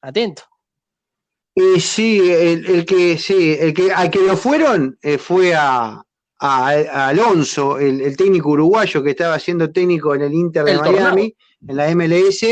[0.00, 0.42] Atento.
[1.54, 6.02] Y sí, el, que sí, el que al que lo fueron eh, fue a,
[6.38, 11.34] Alonso, el, técnico uruguayo que estaba siendo técnico en el Inter de Miami,
[11.66, 12.44] en la MLS,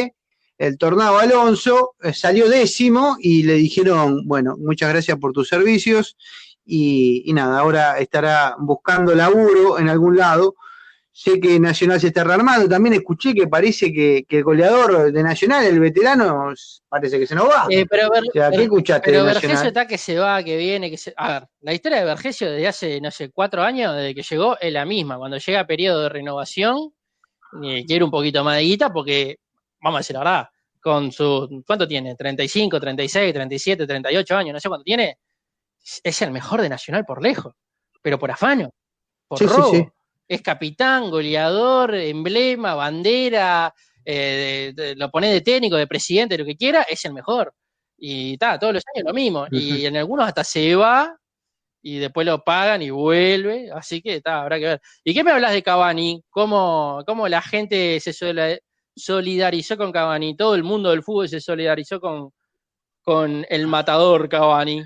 [0.66, 6.16] el Tornado Alonso, eh, salió décimo y le dijeron, bueno, muchas gracias por tus servicios
[6.64, 10.56] y, nada, ahora estará buscando laburo en algún lado.
[11.12, 15.64] Sé que Nacional se está rearmando, también escuché que parece que, el goleador de Nacional,
[15.64, 16.52] el veterano,
[16.88, 17.66] parece que se nos va.
[17.70, 21.14] Eh, pero ver, ¿qué escuchaste pero Vergesio está que se va, que viene, que se...
[21.16, 24.58] A ver, la historia de Vergesio desde hace, no sé, cuatro años, desde que llegó,
[24.58, 25.16] es la misma.
[25.16, 26.92] Cuando llega periodo de renovación,
[27.62, 29.38] eh, quiere un poquito más de guita porque
[29.80, 30.48] vamos a decir la verdad,
[30.84, 32.14] con su, ¿cuánto tiene?
[32.14, 35.16] 35, 36, 37, 38 años, no sé cuánto tiene,
[36.02, 37.54] es el mejor de Nacional por lejos,
[38.02, 38.70] pero por afano,
[39.26, 39.94] por robo.
[40.28, 46.82] Es capitán, goleador, emblema, bandera, eh, lo pone de técnico, de presidente, lo que quiera,
[46.82, 47.54] es el mejor.
[47.96, 49.46] Y está, todos los años lo mismo.
[49.50, 51.16] Y en algunos hasta se va
[51.82, 53.70] y después lo pagan y vuelve.
[53.74, 54.80] Así que está, habrá que ver.
[55.02, 56.22] ¿Y qué me hablas de Cavani?
[56.28, 58.62] ¿Cómo, cómo la gente se suele,
[58.96, 62.30] solidarizó con Cavani, todo el mundo del fútbol se solidarizó con,
[63.02, 64.82] con el matador Cavani.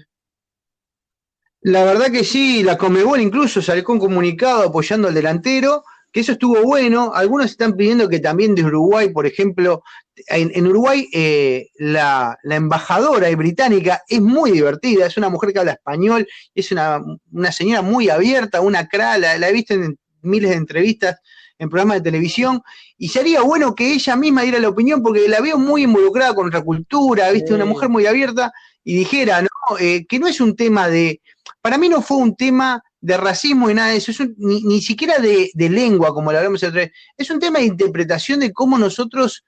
[1.61, 6.33] La verdad que sí, la Comebol incluso salió con comunicado apoyando al delantero, que eso
[6.33, 7.12] estuvo bueno.
[7.14, 9.83] Algunos están pidiendo que también de Uruguay, por ejemplo,
[10.29, 16.27] en, Uruguay eh, la, embajadora británica es muy divertida, es una mujer que habla español,
[16.55, 17.03] es una,
[17.51, 21.16] señora muy abierta, una cra, la, he visto en miles de entrevistas
[21.59, 22.62] en programas de televisión,
[22.97, 26.44] y sería bueno que ella misma diera la opinión, porque la veo muy involucrada con
[26.44, 27.55] nuestra cultura, ¿viste?
[27.55, 28.53] Una mujer muy abierta,
[28.85, 29.49] y dijera, ¿no?
[29.79, 31.21] Eh, que no es un tema de,
[31.61, 35.18] para mí no fue un tema de racismo y nada de eso, es ni, siquiera
[35.18, 39.44] de, lengua, como lo hablamos otra vez, es un tema de interpretación de cómo nosotros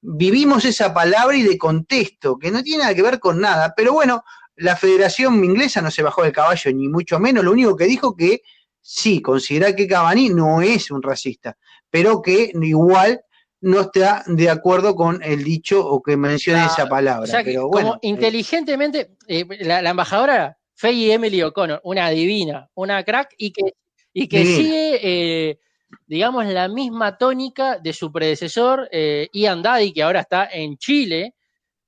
[0.00, 3.72] vivimos esa palabra y de contexto, que no tiene nada que ver con nada.
[3.76, 4.24] Pero bueno,
[4.56, 8.16] la Federación Inglesa no se bajó del caballo, ni mucho menos, lo único que dijo
[8.16, 8.42] que
[8.82, 11.56] sí, considera que Cavani no es un racista,
[11.90, 13.24] pero que igual
[13.62, 17.42] no está de acuerdo con el dicho o que mencione esa palabra.
[17.44, 23.74] pero bueno, inteligentemente, eh, la, embajadora Faye Emily O'Connor, una divina, una crack, y que,
[24.12, 25.60] y que sigue, eh,
[26.06, 31.34] digamos, la misma tónica de su predecesor, eh, Ian Daddy, que ahora está en Chile,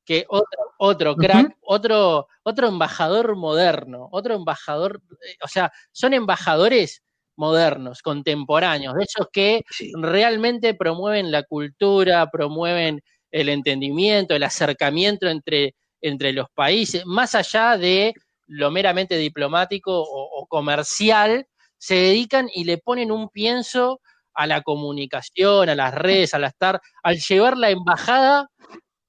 [0.05, 7.03] que otro, otro crack, otro, otro embajador moderno, otro embajador, eh, o sea, son embajadores
[7.37, 9.63] modernos, contemporáneos, de esos que
[9.95, 17.77] realmente promueven la cultura, promueven el entendimiento, el acercamiento entre, entre los países, más allá
[17.77, 18.15] de
[18.47, 21.47] lo meramente diplomático o, comercial,
[21.79, 24.01] se dedican y le ponen un pienso
[24.35, 28.49] a la comunicación, a las redes, al estar, al llevar la embajada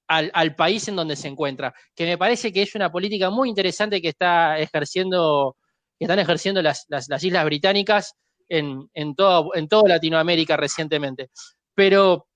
[0.08, 4.00] al, país en donde se encuentra, que me parece que es una política muy interesante
[4.00, 5.56] que está ejerciendo,
[5.98, 6.86] que están ejerciendo las,
[7.22, 8.14] Islas Británicas
[8.48, 11.30] en, en, todo, en toda Latinoamérica recientemente.
[11.74, 12.28] Pero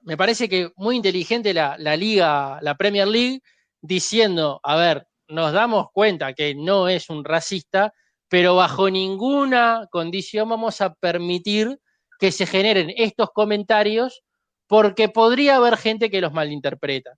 [0.00, 3.40] me parece que muy inteligente la liga, la Premier League,
[3.80, 7.92] diciendo, a ver, nos damos cuenta que no es un racista,
[8.28, 11.78] pero bajo ninguna condición vamos a permitir
[12.18, 14.22] que se generen estos comentarios
[14.66, 17.12] porque podría haber gente que los malinterpreta.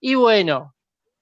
[0.00, 0.74] Y bueno,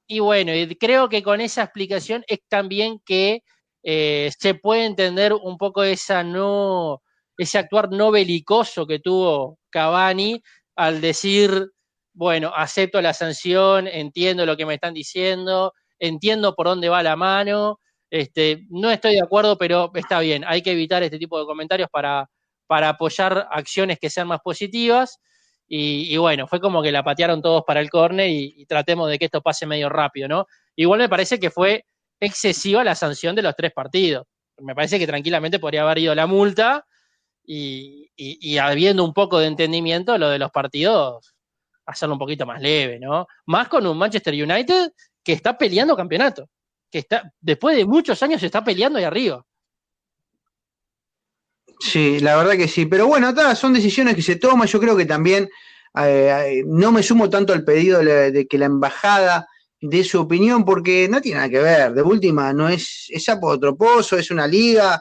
[0.06, 3.42] y bueno, creo que con esa explicación es también que
[3.82, 7.02] eh, se puede entender un poco esa no,
[7.38, 10.42] ese actuar no belicoso que tuvo Cavani
[10.76, 11.70] al decir,
[12.14, 17.16] bueno, acepto la sanción, entiendo lo que me están diciendo, entiendo por dónde va la
[17.16, 17.78] mano,
[18.10, 21.88] este, no estoy de acuerdo, pero está bien, hay que evitar este tipo de comentarios
[21.90, 22.28] para,
[22.66, 25.18] para apoyar acciones que sean más positivas.
[25.74, 29.24] Y, bueno, fue como que la patearon todos para el córner y, tratemos de que
[29.24, 30.46] esto pase medio rápido, ¿no?
[30.76, 31.86] Igual me parece que fue
[32.20, 34.26] excesiva la sanción de los tres partidos.
[34.58, 36.84] Me parece que tranquilamente podría haber ido la multa
[37.42, 41.34] y, habiendo un poco de entendimiento, lo de los partidos,
[41.86, 43.26] hacerlo un poquito más leve, ¿no?
[43.46, 44.92] Más con un Manchester United
[45.24, 46.50] que está peleando campeonato,
[46.90, 49.42] que está, después de muchos años está peleando ahí arriba.
[51.80, 52.86] Sí, la verdad que sí.
[52.86, 54.68] Pero bueno, son decisiones que se toman.
[54.68, 55.48] Yo creo que también
[56.00, 59.46] eh, no me sumo tanto al pedido de, que la embajada
[59.80, 61.92] dé su opinión, porque no tiene nada que ver.
[61.92, 65.00] De última, no es, es sapo otro pozo, es una liga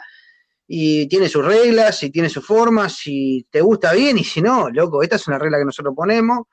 [0.68, 2.94] y tiene sus reglas y tiene sus formas.
[2.94, 6.48] Si te gusta bien y si no, loco, esta es una regla que nosotros ponemos.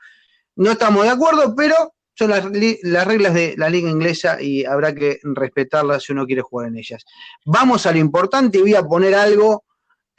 [0.56, 5.20] No estamos de acuerdo, pero son las, reglas de la liga inglesa y habrá que
[5.22, 7.04] respetarlas si uno quiere jugar en ellas.
[7.44, 9.66] Vamos a lo importante y voy a poner algo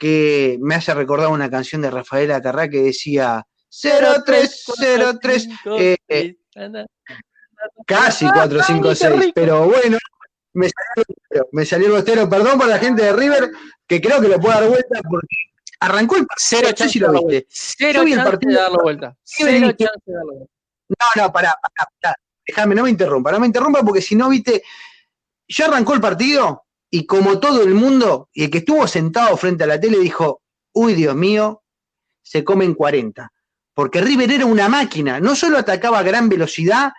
[0.00, 6.36] que me hace recordar una canción de Rafaela Carrá que decía 0303 eh, eh,
[7.86, 9.98] casi 456, pero bueno,
[10.54, 13.50] me salió, me salió el bostero, perdón por la gente de River,
[13.86, 15.36] que creo que lo puede dar vuelta porque
[15.80, 16.48] arrancó el partido.
[16.48, 17.46] Cero chance, lo viste.
[17.50, 19.14] Cero chance de darlo vuelta.
[19.22, 20.52] Cero chance de darlo vuelta.
[20.88, 22.16] No, no, pará, pará, pará.
[22.46, 24.62] Déjame, no me interrumpa, no me interrumpa porque si no, viste,
[25.46, 29.64] ya arrancó el partido y como todo el mundo, y el que estuvo sentado frente
[29.64, 31.62] a la tele dijo, uy, Dios mío,
[32.22, 33.32] se comen 40.
[33.74, 36.92] Porque River era una máquina, no solo atacaba a gran velocidad,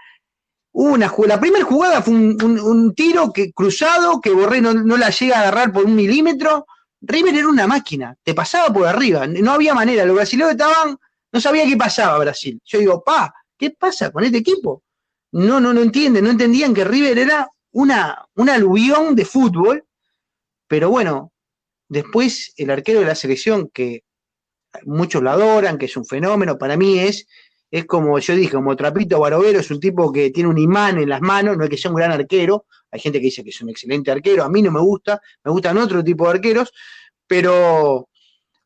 [0.74, 5.38] una la primera jugada fue un, tiro que, cruzado que Borré no, no, la llega
[5.38, 6.66] a agarrar por un milímetro.
[7.02, 10.06] River era una máquina, te pasaba por arriba, no había manera.
[10.06, 10.98] Los brasileños estaban,
[11.32, 12.62] no sabía qué pasaba Brasil.
[12.64, 14.84] Yo digo, pa, ¿qué pasa con este equipo?
[15.34, 19.86] No, no, no entienden, no entendían que River era una, un aluvión de fútbol,
[20.68, 21.32] pero bueno,
[21.88, 24.04] después el arquero de la selección, que
[24.86, 27.28] muchos lo adoran, que es un fenómeno, para mí es,
[27.70, 31.10] es como yo dije, como Trapito Barovero, es un tipo que tiene un imán en
[31.10, 33.62] las manos, no es que sea un gran arquero, hay gente que dice que es
[33.62, 36.72] un excelente arquero, a mí no me gusta, me gustan otro tipo de arqueros,
[37.28, 38.10] pero,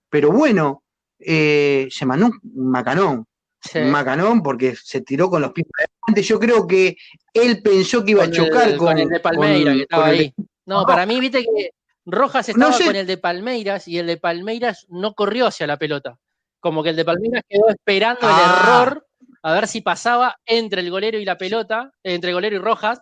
[0.09, 0.83] pero bueno,
[1.19, 3.25] eh, se mandó un macanón,
[3.73, 6.21] Macanón porque se tiró con los pies adelante.
[6.23, 6.97] Yo creo que
[7.33, 10.33] él pensó que iba a chocar con, el de Palmeira que estaba ahí.
[10.65, 11.71] No, para mí, viste que
[12.05, 16.17] Rojas estaba con el de Palmeiras y el de Palmeiras no corrió hacia la pelota.
[16.59, 18.61] Como que el de Palmeiras quedó esperando el ah.
[18.61, 19.07] error
[19.43, 22.99] a ver si pasaba entre el golero y la pelota, entre el golero y Rojas,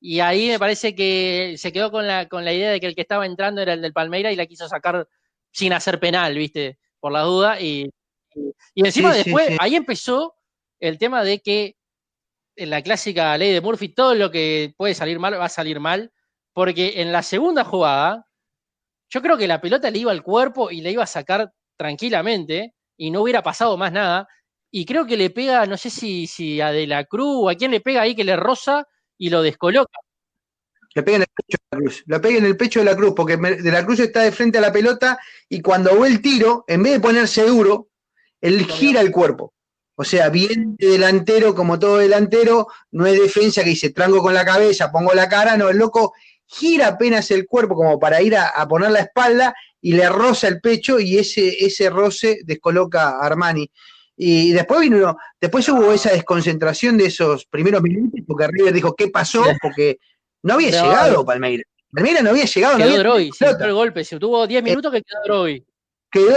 [0.00, 2.94] y ahí me parece que se quedó con la, con la idea de que el
[2.94, 5.08] que estaba entrando era el del Palmeiras y la quiso sacar
[5.50, 6.78] sin hacer penal, ¿viste?
[7.00, 7.60] Por la duda.
[7.60, 7.90] Y,
[8.74, 10.34] y, encima después, ahí empezó
[10.80, 11.76] el tema de que
[12.56, 15.78] en la clásica ley de Murphy, todo lo que puede salir mal va a salir
[15.80, 16.12] mal,
[16.52, 18.26] porque en la segunda jugada,
[19.08, 22.74] yo creo que la pelota le iba al cuerpo y le iba a sacar tranquilamente
[22.96, 24.28] y no hubiera pasado más nada.
[24.70, 27.54] Y creo que le pega, no sé si, si a De la Cruz o a
[27.54, 28.84] quién le pega ahí que le roza
[29.16, 29.98] y lo descoloca.
[30.94, 32.96] Le pega en el pecho de la cruz, le pega en el pecho de la
[32.96, 35.18] cruz, porque de la cruz está de frente a la pelota
[35.48, 37.87] y cuando ve el tiro, en vez de ponerse duro,
[38.40, 39.52] él gira el cuerpo.
[39.94, 44.32] O sea, bien de delantero, como todo delantero, no es defensa que dice trango con
[44.32, 46.12] la cabeza, pongo la cara, no, el loco
[46.46, 50.60] gira apenas el cuerpo como para ir a, poner la espalda y le roza el
[50.60, 53.70] pecho y ese, ese roce descoloca a Armani.
[54.16, 59.08] Y después vino, después hubo esa desconcentración de esos primeros minutos, porque River dijo, ¿qué
[59.08, 59.44] pasó?
[59.60, 59.98] Porque
[60.42, 61.66] no había llegado Palmeiras.
[61.92, 62.76] Palmeiras no había llegado.
[62.78, 65.64] Quedó no Droy, el golpe, se tuvo 10 minutos que quedó Droy.
[66.10, 66.36] Quedó,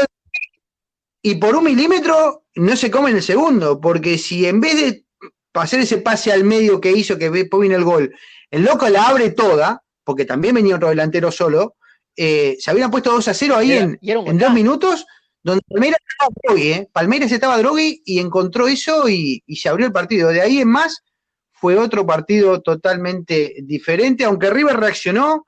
[1.21, 5.05] y por un milímetro no se come en el segundo, porque si en vez de
[5.53, 8.15] hacer ese pase al medio que hizo que vino el gol,
[8.49, 11.75] el loco la abre toda, porque también venía otro delantero solo,
[12.15, 15.05] eh, se habían puesto 2 a 0 ahí en, en dos minutos
[15.43, 16.89] donde Palmeiras estaba drogui, ¿eh?
[16.91, 20.29] Palmeiras estaba drogui y encontró eso y, se abrió el partido.
[20.29, 21.03] De ahí en más
[21.51, 25.45] fue otro partido totalmente diferente, aunque River reaccionó,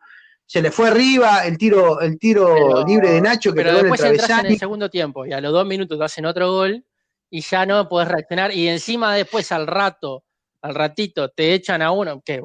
[0.53, 4.13] se le fue arriba el tiro, el tiro libre de Nacho que pero después en
[4.13, 6.85] el en el segundo tiempo y a los dos minutos te hacen otro gol
[7.31, 10.25] y ya no puedes reaccionar y encima después al rato,
[10.61, 12.39] al ratito te echan a uno que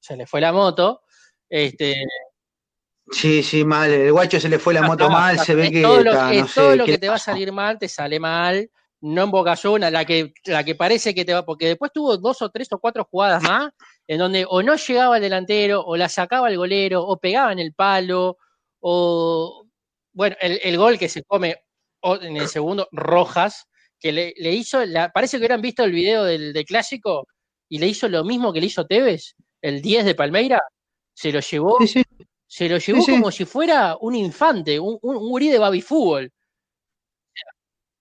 [0.00, 1.02] se le fue la moto,
[1.48, 2.04] este
[3.12, 3.92] Sí, sí, mal.
[3.92, 5.82] El guacho se le fue la moto mal, se ve que.
[5.82, 6.12] Todo lo,
[6.52, 8.70] todo lo que te va a salir mal, te sale mal.
[9.02, 11.44] No en Boca una, la que, la que parece que te va.
[11.44, 13.70] Porque después tuvo dos o tres o cuatro jugadas más,
[14.06, 17.58] en donde o no llegaba el delantero, o la sacaba el golero, o pegaba en
[17.58, 18.38] el palo,
[18.80, 19.66] o.
[20.14, 21.56] Bueno, el, gol que se come
[22.02, 23.66] en el segundo, Rojas,
[23.98, 24.84] que le, hizo.
[24.84, 27.26] La, parece que hubieran visto el video del, clásico
[27.68, 30.60] y le hizo lo mismo que le hizo Tevez, el 10 de Palmeira.
[31.14, 31.78] Se lo llevó.
[31.80, 32.04] Sí, sí
[32.52, 36.30] se lo llevó como si fuera un infante, un, un, de baby fútbol.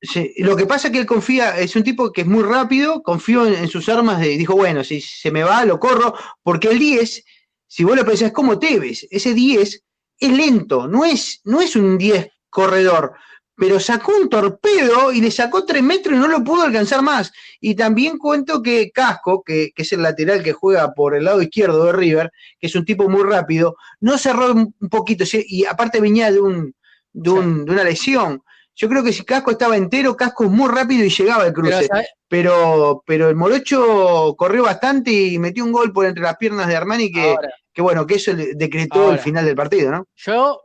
[0.01, 3.03] Sí, lo que pasa es que él confía, es un tipo que es muy rápido,
[3.03, 6.79] confío en, sus armas, y dijo, bueno, si se me va, lo corro, porque el
[6.79, 7.23] 10,
[7.67, 9.83] si vos lo pensás, como Tevez, ese 10
[10.19, 13.13] es lento, no es, no es un 10 corredor,
[13.55, 17.31] pero sacó un torpedo y le sacó tres metros y no lo pudo alcanzar más.
[17.59, 21.85] Y también cuento que Casco, que, es el lateral que juega por el lado izquierdo
[21.85, 26.31] de River, que es un tipo muy rápido, no cerró un poquito, y aparte venía
[26.31, 26.73] de, un,
[27.13, 28.41] de, una lesión.
[28.81, 31.87] Yo creo que si Casco estaba entero, Casco muy rápido y llegaba al cruce.
[32.27, 36.77] Pero, pero, el Morocho corrió bastante y metió un gol por entre las piernas de
[36.77, 37.35] Armani que,
[37.71, 40.07] que bueno, que eso decretó el final del partido, ¿no?
[40.15, 40.63] Yo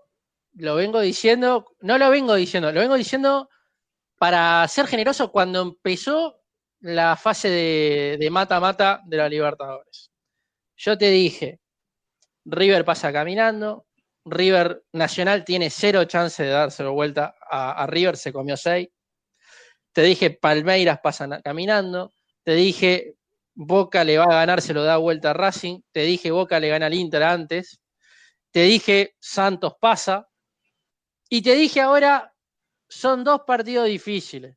[0.55, 3.51] lo vengo diciendo, no lo vengo diciendo, lo vengo diciendo
[4.17, 6.41] para ser generoso cuando empezó
[6.81, 7.51] la fase
[8.19, 10.11] de mata-mata de, la Libertadores.
[10.75, 11.61] Yo te dije,
[12.47, 13.86] River pasa caminando,
[14.27, 18.89] River Nacional tiene cero chance de dárselo vuelta a, River, se comió seis.
[19.93, 22.13] Te dije, Palmeiras pasa caminando,
[22.43, 23.15] te dije,
[23.55, 26.69] Boca le va a ganar, se lo da vuelta a Racing, te dije, Boca le
[26.69, 27.81] gana al Inter antes,
[28.51, 30.29] te dije, Santos pasa,
[31.29, 32.35] y te dije ahora,
[32.89, 34.57] son dos partidos difíciles.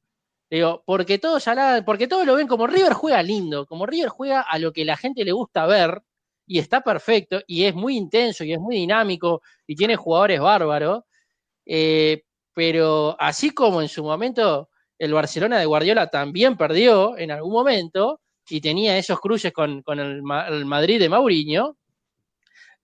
[0.49, 1.45] Digo, porque todos
[1.86, 4.97] porque todos lo ven como River juega lindo, como River juega a lo que la
[4.97, 6.01] gente le gusta ver,
[6.50, 11.04] y está perfecto, y es muy intenso, y es muy dinámico, y tiene jugadores bárbaros.
[11.64, 12.24] Eh,
[12.56, 18.20] pero así como en su momento el Barcelona de Guardiola también perdió en algún momento,
[18.50, 21.78] y tenía esos cruces con, el, el Madrid de Mauriño,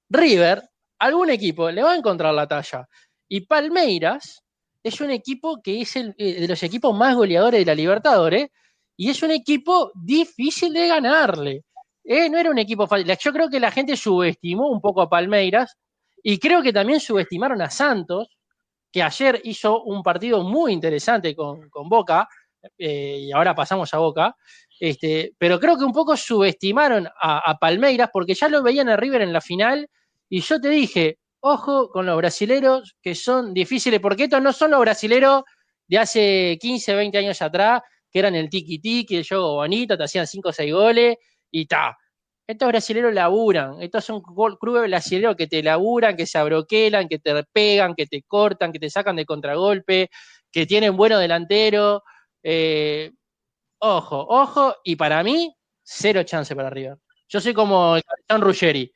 [0.10, 0.62] River,
[1.00, 2.88] algún equipo le va a encontrar la talla.
[3.28, 4.44] Y Palmeiras
[4.84, 8.50] es un equipo que es el, eh, de los equipos más goleadores de la Libertadores
[8.96, 11.65] y es un equipo difícil de ganarle.
[12.08, 13.12] Eh, no era un equipo fácil.
[13.20, 15.76] Yo creo que la gente subestimó un poco a Palmeiras
[16.22, 18.38] y creo que también subestimaron a Santos,
[18.92, 22.28] que ayer hizo un partido muy interesante con, Boca,
[22.78, 24.36] eh, y ahora pasamos a Boca,
[24.80, 28.98] este, pero creo que un poco subestimaron a, a, Palmeiras porque ya lo veían a
[28.98, 29.90] River en la final
[30.30, 34.72] y yo te dije, ojo con los brasileros que son difíciles, porque estos no son
[34.72, 35.44] los brasileros
[35.88, 37.82] de hace 15, 20 años atrás,
[38.12, 41.18] que eran el tiki-tiki, el juego bonito, te hacían 5 o 6 goles
[41.56, 41.98] y ta.
[42.48, 47.44] Estos brasileños laburan, estos son clubes brasileños que te laburan, que se abroquelan, que te
[47.46, 50.10] pegan, que te cortan, que te sacan de contragolpe,
[50.52, 52.02] que tienen buenos delanteros.
[52.44, 53.12] Eh,
[53.80, 56.98] ojo, ojo, y para mí, cero chance para arriba.
[57.30, 58.92] Yo soy como el capitán Ruggeri.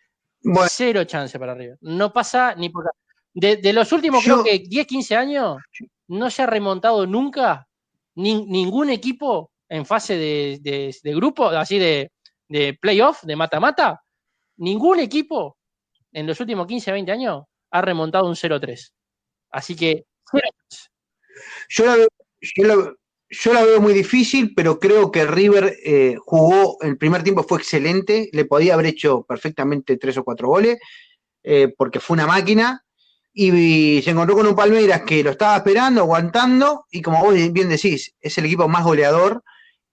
[0.67, 1.75] Cero chance para arriba.
[1.81, 2.91] No pasa ni por.
[3.33, 5.57] De, los últimos, creo que 10, 15 años,
[6.07, 7.67] no se ha remontado nunca
[8.15, 12.11] ningún equipo en fase de, grupo, así de,
[12.49, 14.01] de playoff, de mata-mata.
[14.57, 15.57] Ningún equipo
[16.11, 18.91] en los últimos 15, 20 años ha remontado un 0-3.
[19.51, 20.05] Así que.
[21.69, 22.07] Yo la, veo,
[23.29, 27.59] yo, la veo muy difícil, pero creo que River eh, jugó, el primer tiempo fue
[27.59, 30.79] excelente, le podía haber hecho perfectamente tres o cuatro goles,
[31.43, 32.83] eh, porque fue una máquina,
[33.33, 37.69] y, se encontró con un Palmeiras que lo estaba esperando, aguantando, y como vos bien
[37.69, 39.43] decís, es el equipo más goleador,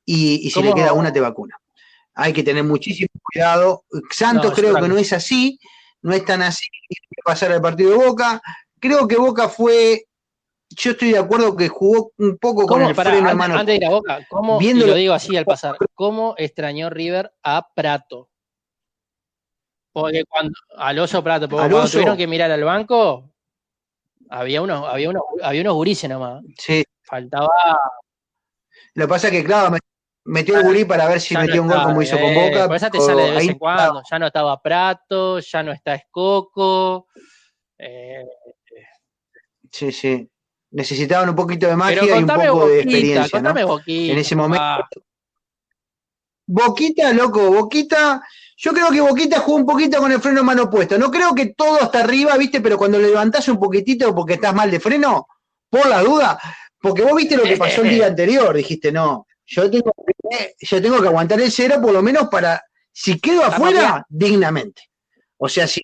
[0.04, 1.56] y, si le queda una te vacuna.
[2.16, 3.84] Hay que tener muchísimo cuidado.
[4.10, 5.58] Santos creo que no es así,
[6.02, 6.66] no es tan así
[7.24, 8.40] pasar el partido de Boca.
[8.80, 10.06] Creo que Boca fue
[10.70, 13.54] yo estoy de acuerdo que jugó un poco con el freno mano.
[13.54, 17.32] Antes de ir a Boca, ¿cómo, y lo digo así al pasar, ¿cómo extrañó River
[17.42, 18.30] a Prato?
[19.92, 23.30] Porque cuando, al oso Prato, porque cuando tuvieron que mirar al banco,
[24.28, 26.42] había unos, había unos, había unos gurises nomás.
[26.58, 26.84] Sí.
[27.02, 27.48] Faltaba.
[28.94, 29.76] Lo que pasa es que, claro,
[30.26, 32.68] metió el gurí para ver si metía un gol como hizo con eh, Boca.
[32.68, 34.02] Por te sale de vez en cuando.
[34.10, 37.08] Ya no estaba Prato, ya no está Escoco.
[37.78, 38.24] Eh,
[39.70, 40.30] sí, sí
[40.76, 43.40] necesitaban un poquito de magia y un poco de experiencia.
[43.40, 43.54] ¿no?
[43.86, 44.84] en ese momento.
[46.46, 48.22] Boquita, loco, Boquita.
[48.58, 50.98] Yo creo que Boquita jugó un poquito con el freno mano puesto.
[50.98, 52.60] No creo que todo hasta arriba, ¿viste?
[52.60, 55.26] Pero cuando le levantás un poquitito porque estás mal de freno,
[55.68, 56.38] por la duda,
[56.80, 59.92] porque vos viste lo que pasó el día anterior, dijiste, no, yo tengo,
[60.58, 64.82] yo tengo que aguantar el cero por lo menos para, si quedo afuera, dignamente.
[65.38, 65.80] O sea, si,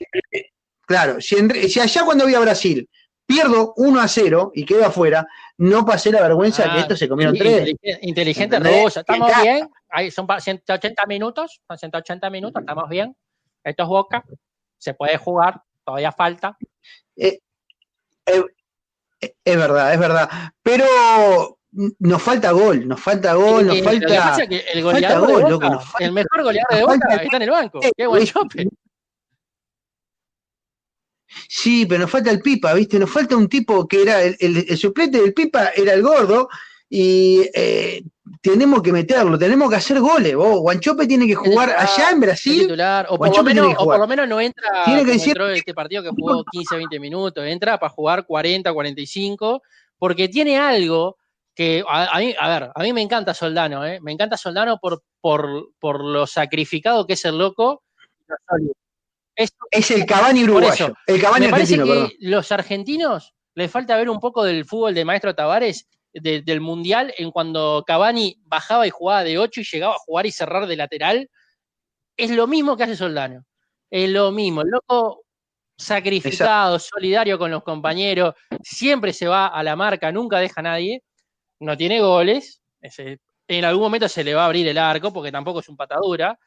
[0.86, 1.36] claro, si,
[1.68, 2.88] si allá cuando voy a Brasil
[3.26, 5.26] pierdo 1 a 0 y quedo afuera,
[5.58, 7.74] no pasé la vergüenza que ah, esto se comieron tres.
[8.02, 13.14] Inteligente Robosa, estamos bien, Ahí son 180 minutos, son 180 minutos, estamos bien.
[13.62, 14.24] Esto es Boca,
[14.78, 16.56] se puede jugar, todavía falta.
[17.16, 17.38] Eh,
[18.26, 18.44] eh,
[19.44, 20.30] es verdad, es verdad.
[20.62, 24.36] Pero nos falta gol, nos falta gol, nos falta.
[24.44, 27.80] el goleador el mejor goleador de Boca está en el banco.
[27.96, 28.68] Qué buen chope.
[31.48, 32.98] Sí, pero nos falta el Pipa, ¿viste?
[32.98, 36.50] Nos falta un tipo que era el, suplente del Pipa, era el gordo,
[36.90, 38.02] y eh,
[38.42, 40.36] tenemos que meterlo, tenemos que hacer goles.
[40.36, 42.78] Vos, Guanchope tiene que jugar allá en Brasil.
[43.08, 45.40] o, por lo menos, o, por lo menos, no entra tiene que decir...
[45.54, 49.62] este partido que jugó 15, 20 minutos, entra para jugar 40, 45,
[49.98, 51.16] porque tiene algo
[51.54, 54.00] que a, mí, a ver, a mí me encanta Soldano, ¿eh?
[54.00, 57.82] me encanta Soldano por, por, por lo sacrificado que es el loco
[59.70, 60.94] es el Cavani uruguayo.
[61.06, 65.04] el Cavani me parece que los argentinos les falta ver un poco del fútbol de
[65.04, 69.98] Maestro Tavares, del Mundial, en cuando Cavani bajaba y jugaba de 8 y llegaba a
[69.98, 71.30] jugar y cerrar de lateral.
[72.16, 73.44] Es lo mismo que hace Soldano.
[73.90, 74.62] Es lo mismo.
[74.62, 75.24] El loco
[75.76, 81.02] sacrificado, solidario con los compañeros, siempre se va a la marca, nunca deja a nadie.
[81.62, 82.62] No tiene goles.
[83.48, 86.38] en algún momento se le va a abrir el arco porque tampoco es un patadura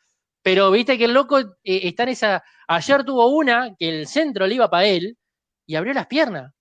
[0.46, 2.44] pero viste que el loco eh, está en esa.
[2.68, 5.18] Ayer tuvo una que el centro le iba para él
[5.66, 6.54] y abrió las piernas.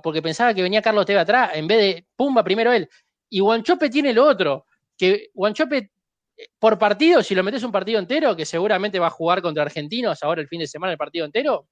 [0.00, 2.88] porque pensaba que venía Carlos Teve atrás, en vez de pumba primero él.
[3.28, 5.90] Y Guanchope tiene lo otro, que Guanchope
[6.36, 9.64] eh, por partido, si lo metes un partido entero, que seguramente va a jugar contra
[9.64, 11.66] Argentinos ahora el fin de semana el partido entero,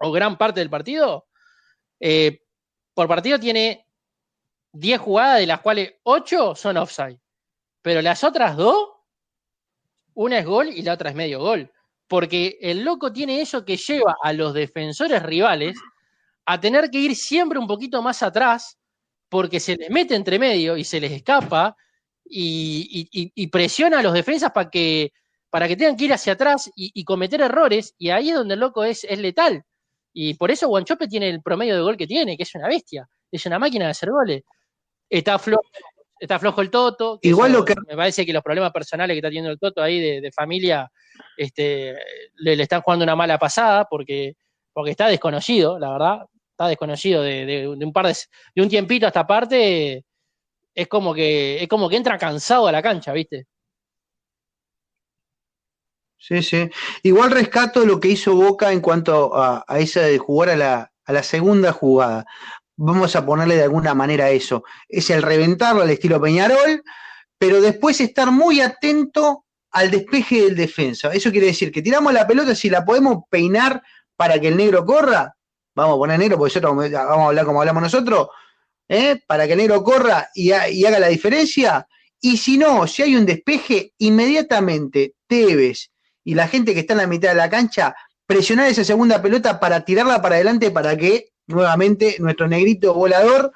[0.00, 1.28] o gran parte del partido,
[2.00, 2.40] eh,
[2.94, 3.86] por partido tiene
[4.72, 7.18] 10 jugadas, de las cuales 8 son offside.
[7.82, 8.98] Pero las otras dos
[10.18, 11.70] una es gol y la otra es medio gol.
[12.08, 15.78] Porque el loco tiene eso que lleva a los defensores rivales
[16.44, 18.78] a tener que ir siempre un poquito más atrás
[19.28, 21.76] porque se les mete entre medio y se les escapa
[22.24, 25.12] y, presiona a los defensas para que,
[25.50, 28.60] para que tengan que ir hacia atrás y, cometer errores y ahí es donde el
[28.60, 29.62] loco es, es letal.
[30.12, 33.08] Y por eso Guanchope tiene el promedio de gol que tiene, que es una bestia,
[33.30, 34.42] es una máquina de hacer goles.
[35.10, 35.62] Está flojo,
[36.18, 37.18] está flojo el Toto.
[37.22, 37.74] Igual lo que.
[37.86, 40.90] Me parece que los problemas personales que está teniendo el Toto ahí de, familia
[41.36, 41.96] este,
[42.36, 44.34] le, están jugando una mala pasada porque,
[44.72, 46.26] porque está desconocido, la verdad.
[46.50, 48.16] Está desconocido de, un par de,
[48.54, 50.04] de un tiempito a esta parte.
[50.74, 53.46] Es como que es como que entra cansado a la cancha, ¿viste?
[56.18, 56.68] Sí, sí.
[57.04, 60.92] Igual rescato lo que hizo Boca en cuanto a, a esa de jugar a la,
[61.04, 62.26] a la segunda jugada
[62.78, 66.82] vamos a ponerle de alguna manera eso, es el reventarlo al estilo Peñarol,
[67.36, 71.12] pero después estar muy atento al despeje del defensa.
[71.12, 73.82] Eso quiere decir que tiramos la pelota, si la podemos peinar
[74.16, 75.34] para que el negro corra,
[75.74, 78.28] vamos a poner negro porque nosotros vamos a hablar como hablamos nosotros,
[78.88, 79.20] ¿eh?
[79.26, 81.86] para que el negro corra y, haga la diferencia.
[82.20, 85.90] Y si no, si hay un despeje, inmediatamente Tevez
[86.24, 87.94] y la gente que está en la mitad de la cancha,
[88.26, 93.52] presionar esa segunda pelota para tirarla para adelante para que nuevamente nuestro negrito volador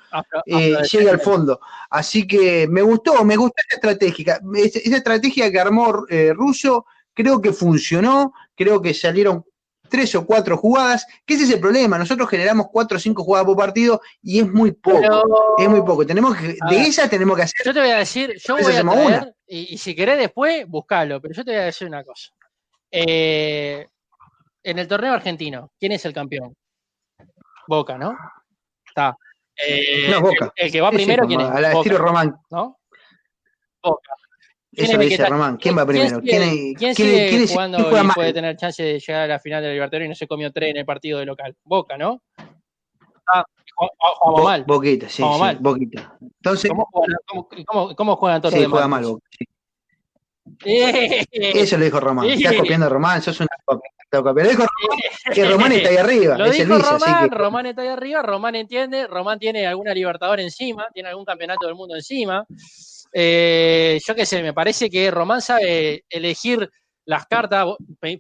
[0.47, 1.61] eh, llegue al fondo.
[1.91, 4.41] Así que me gustó, me gustó esa estrategia.
[4.55, 9.45] Esa estrategia que armó eh, Russo creo que funcionó, creo que salieron
[9.89, 11.99] tres o cuatro jugadas, que ese es el problema.
[11.99, 15.57] Nosotros generamos cuatro o cinco jugadas por partido y es muy poco.
[15.59, 16.07] Es muy poco.
[16.07, 17.61] Tenemos que, de esa tenemos que hacer.
[17.67, 21.35] Yo te voy a decir, yo voy a traer, y, si querés después, buscalo, pero
[21.35, 22.31] yo te voy a decir una cosa.
[22.91, 23.87] Eh,
[24.63, 26.55] en el torneo argentino, ¿quién es el campeón?
[27.73, 28.15] Boca, ¿no?
[28.87, 29.17] Está.
[29.57, 30.53] Eh, no, Boca.
[30.57, 31.47] El, que va primero, ¿quién es?
[31.49, 32.37] Al estilo Román.
[32.51, 32.79] ¿No?
[33.83, 34.13] Boca.
[34.73, 35.57] Eso lo dice Román.
[35.57, 36.21] ¿Quién va primero?
[36.21, 39.69] ¿Quién, ¿quién, sigue, ¿quién, jugando y puede tener chance de llegar a la final de
[39.69, 41.57] la Libertadores y no se comió tres en el partido de local?
[41.65, 42.23] Boca, ¿no?
[43.33, 43.43] Ah,
[44.19, 44.65] jugamos mal.
[44.65, 45.57] Boquita, sí, sí mal.
[45.59, 46.19] Boquita.
[46.21, 48.73] Entonces, ¿Cómo juegan, cómo, cómo, cómo juegan todos sí, los demás?
[48.73, 49.47] juega mal Boca, sí.
[51.33, 52.27] Eso lo dijo Román.
[52.27, 53.91] Estás copiando a Román, sos una copia.
[54.13, 56.37] Pero dijo Román, que Román está ahí arriba.
[56.37, 61.09] Lo dijo Román, Román está ahí arriba, Román entiende, Román tiene alguna Libertador encima, tiene
[61.09, 62.45] algún campeonato del mundo encima.
[63.11, 66.69] Eh, yo qué sé, me parece que Román sabe elegir
[67.07, 67.69] las cartas.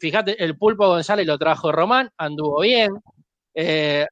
[0.00, 2.92] Fíjate, el Pulpo González lo trajo Román, anduvo bien.
[3.54, 4.06] Eh,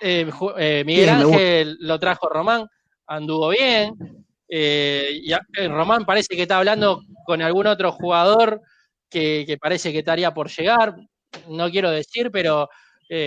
[0.00, 2.66] eh, Miguel Ángel lo trajo Román,
[3.06, 3.94] anduvo bien.
[4.48, 5.32] y
[5.68, 8.60] Román parece que está hablando con algún otro jugador
[9.20, 10.94] que, parece que estaría por llegar.
[11.48, 12.68] No quiero decir, pero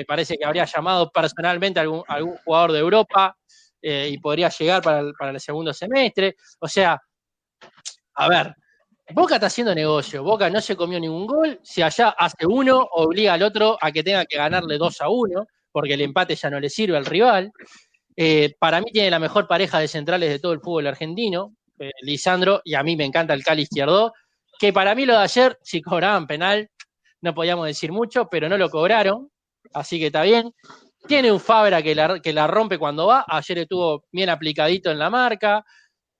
[0.07, 2.03] parece que habría llamado personalmente a algún,
[2.43, 3.35] jugador de Europa.
[3.81, 6.35] Eh, y podría llegar para el, segundo semestre.
[6.59, 6.99] O sea,
[8.15, 8.53] a ver,
[9.13, 10.23] Boca está haciendo negocio.
[10.23, 11.59] Boca no se comió ningún gol.
[11.63, 15.47] Si allá hace uno, obliga al otro a que tenga que ganarle 2 a 1,
[15.71, 17.51] porque el empate ya no le sirve al rival.
[18.15, 21.91] Eh, para mí tiene la mejor pareja de centrales de todo el fútbol argentino, eh,
[22.01, 24.13] Lisandro, y a mí me encanta el Cali izquierdo,
[24.59, 26.69] que para mí lo de ayer, si cobraban penal,
[27.21, 29.31] no podíamos decir mucho, pero no lo cobraron,
[29.73, 30.53] así que está bien.
[31.07, 33.23] Tiene un Fabra que la, que la rompe cuando va.
[33.25, 35.65] Ayer estuvo bien aplicadito en la marca.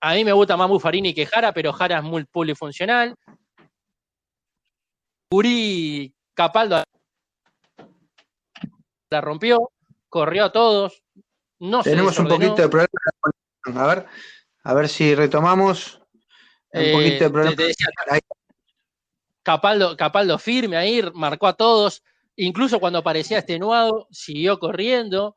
[0.00, 3.14] A mí me gusta más Buffarini que Jara, pero Jara es muy polifuncional.
[5.32, 6.82] Uri Capaldo
[9.10, 9.70] la rompió,
[10.08, 11.02] corrió a todos.
[11.58, 12.88] No Tenemos un poquito de problema.
[13.74, 14.06] A ver,
[14.64, 15.99] a ver si retomamos.
[16.72, 17.56] Un eh, poquito de problema.
[19.42, 22.02] Capaldo, Capaldo firme ahí, marcó a todos.
[22.36, 25.36] Incluso cuando parecía extenuado, siguió corriendo.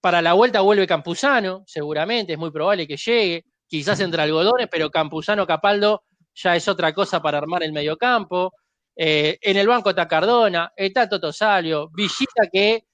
[0.00, 3.44] Para la vuelta vuelve Campuzano, seguramente, es muy probable que llegue.
[3.66, 6.04] Quizás entre algodones, pero Campuzano Capaldo
[6.34, 8.52] ya es otra cosa para armar el mediocampo.
[8.96, 12.84] Eh, en el banco está Cardona, está Toto Salio, Villita que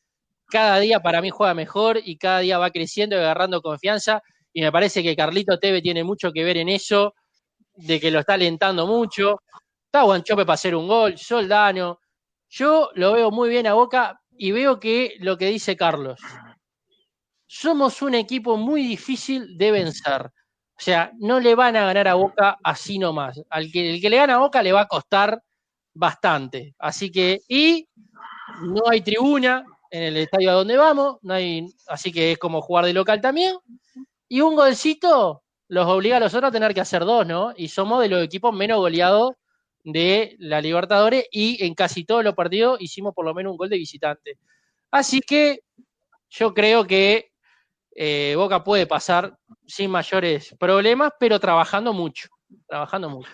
[0.48, 4.22] cada día para mí juega mejor y cada día va creciendo y agarrando confianza.
[4.52, 7.14] Y me parece que Carlito Teve tiene mucho que ver en eso,
[7.80, 9.42] de que lo está alentando mucho.
[9.86, 12.00] Está Guanchope para hacer un gol, Soldano,
[12.48, 16.20] yo lo veo muy bien a Boca y veo que lo que dice Carlos,
[17.46, 20.26] somos un equipo muy difícil de vencer.
[20.26, 23.40] O sea, no le van a ganar a Boca así nomás.
[23.50, 25.42] Al que, el que le gana a Boca le va a costar
[25.94, 26.74] bastante.
[26.78, 27.88] Así que, y
[28.62, 32.62] no hay tribuna en el estadio a donde vamos, no hay, así que es como
[32.62, 33.56] jugar de local también.
[34.28, 37.54] Y un golcito los obliga a los otros a tener que hacer dos, ¿no?
[37.56, 39.34] Y somos de los equipos menos goleados
[39.84, 43.68] de la Libertadores y en casi todos los partidos hicimos por lo menos un gol
[43.68, 44.36] de visitante.
[44.90, 45.60] Así que
[46.28, 47.30] yo creo que
[47.94, 52.28] eh, Boca puede pasar sin mayores problemas, pero trabajando mucho,
[52.66, 53.30] trabajando mucho.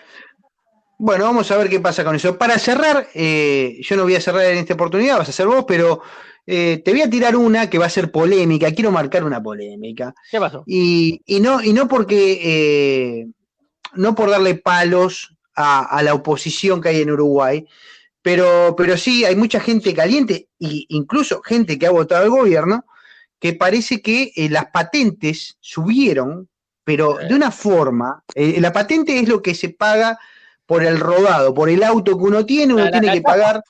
[0.97, 2.37] Bueno, vamos a ver qué pasa con eso.
[2.37, 5.65] Para cerrar, eh, yo no voy a cerrar en esta oportunidad, vas a hacer vos,
[5.67, 6.01] pero
[6.45, 10.13] eh, te voy a tirar una que va a ser polémica, quiero marcar una polémica.
[10.31, 10.63] ¿Qué pasó?
[10.65, 13.27] Y, no, y no porque,
[13.93, 17.65] no por darle palos a, la oposición que hay en Uruguay,
[18.21, 22.85] pero, pero sí hay mucha gente caliente, e incluso gente que ha votado al gobierno,
[23.39, 26.49] que parece que eh, las patentes subieron,
[26.83, 30.17] pero de una forma, eh, la patente es lo que se paga
[30.67, 33.63] por el rodado, por el auto que uno tiene, uno tiene que pagar.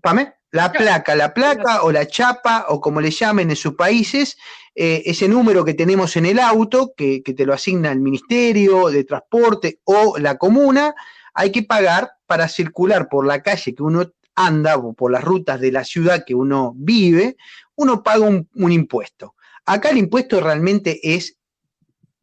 [0.00, 0.34] ¿Pame?
[0.50, 4.36] La placa, la placa o la chapa o como le llamen en sus países,
[4.74, 9.04] eh, ese número que tenemos en el auto, que, te lo asigna el Ministerio de
[9.04, 10.94] Transporte o la comuna,
[11.34, 15.60] hay que pagar para circular por la calle que uno anda o por las rutas
[15.60, 17.36] de la ciudad que uno vive,
[17.74, 19.34] uno paga un, un impuesto.
[19.66, 21.36] Acá el impuesto realmente es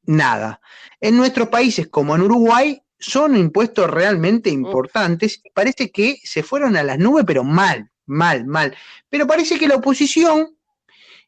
[0.03, 0.61] nada.
[0.99, 5.41] En nuestros países, como en Uruguay, son impuestos realmente importantes.
[5.53, 8.75] Parece que se fueron a las nubes, pero mal, mal, mal.
[9.09, 10.55] Pero parece que la oposición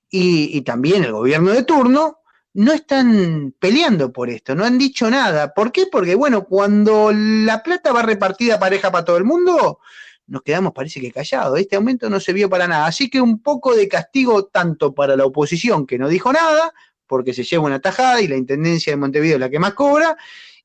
[0.09, 2.19] y, también el gobierno de turno
[2.53, 5.53] no están peleando por esto, no han dicho nada.
[5.53, 5.85] ¿Por qué?
[5.91, 9.79] Porque, bueno, cuando la plata va repartida pareja para todo el mundo,
[10.25, 11.59] nos quedamos, parece que callados.
[11.59, 12.87] Este aumento no se vio para nada.
[12.87, 16.73] Así que un poco de castigo tanto para la oposición, que no dijo nada,
[17.05, 20.17] porque se lleva una tajada y la Intendencia de Montevideo es la que más cobra,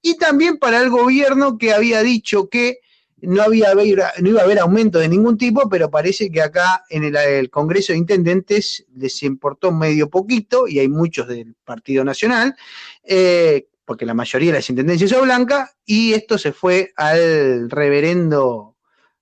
[0.02, 2.80] y también para el gobierno que había dicho que
[3.22, 3.82] no, había, no
[4.28, 8.00] iba a haber aumento de ningún tipo, pero parece que acá en el, Congreso de
[8.00, 12.56] Intendentes les importó medio poquito, y hay muchos del Partido Nacional,
[13.04, 18.76] eh, porque la mayoría de las intendencias son blancas, y esto se fue al reverendo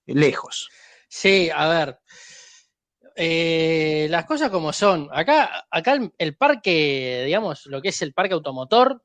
[0.07, 0.70] lejos.
[1.07, 1.99] Sí, a ver,
[3.16, 5.09] eh, las cosas como son.
[5.12, 9.03] Acá, acá el, parque, digamos, lo que es el parque automotor,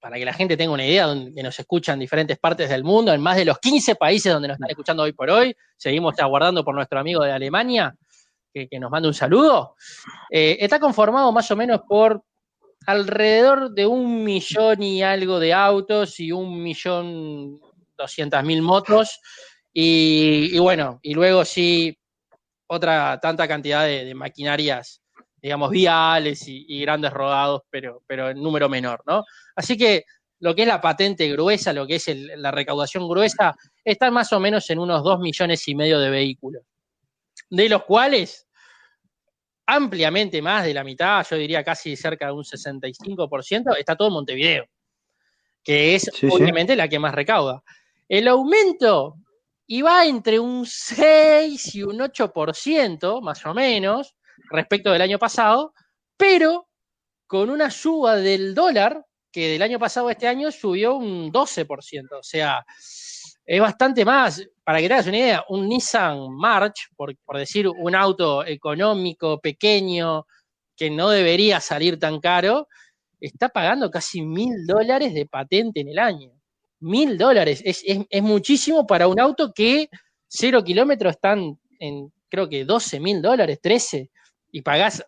[0.00, 3.12] para que la gente tenga una idea, donde nos escuchan en diferentes partes del mundo,
[3.12, 5.54] en más de los 15 países donde nos están escuchando hoy por hoy.
[5.76, 7.94] Seguimos aguardando por nuestro amigo de Alemania,
[8.52, 9.76] que, nos manda un saludo.
[10.30, 12.22] Eh, está conformado más o menos por
[12.86, 17.60] alrededor de un millón y algo de autos y un millón
[17.96, 19.20] doscientas mil motos.
[19.72, 21.98] Y, y, bueno, y luego sí,
[22.68, 25.02] otra tanta cantidad de, maquinarias,
[25.40, 29.24] digamos, viales y, grandes rodados, pero, pero en número menor, ¿no?
[29.54, 30.04] Así que
[30.40, 34.40] lo que es la patente gruesa, lo que es la recaudación gruesa, está más o
[34.40, 36.62] menos en unos 2 millones y medio de vehículos,
[37.50, 38.46] de los cuales
[39.66, 44.14] ampliamente más de la mitad, yo diría casi cerca de un 65%, está todo en
[44.14, 44.64] Montevideo,
[45.62, 47.62] que es obviamente la que más recauda.
[48.08, 49.16] El aumento
[49.84, 54.14] va entre un 6 y un 8%, más o menos,
[54.50, 55.74] respecto del año pasado,
[56.16, 56.68] pero
[57.26, 62.18] con una suba del dólar que del año pasado a este año subió un 12%.
[62.18, 62.64] O sea,
[63.44, 64.42] es bastante más.
[64.64, 69.40] Para que te hagas una idea, un Nissan March, por, por decir un auto económico,
[69.40, 70.26] pequeño,
[70.76, 72.68] que no debería salir tan caro,
[73.20, 76.38] está pagando casi mil dólares de patente en el año
[76.80, 77.62] mil dólares.
[77.64, 77.82] Es,
[78.22, 79.88] muchísimo para un auto que
[80.26, 84.10] cero kilómetros están en, creo que 12 mil dólares, 13,
[84.50, 85.04] y pagás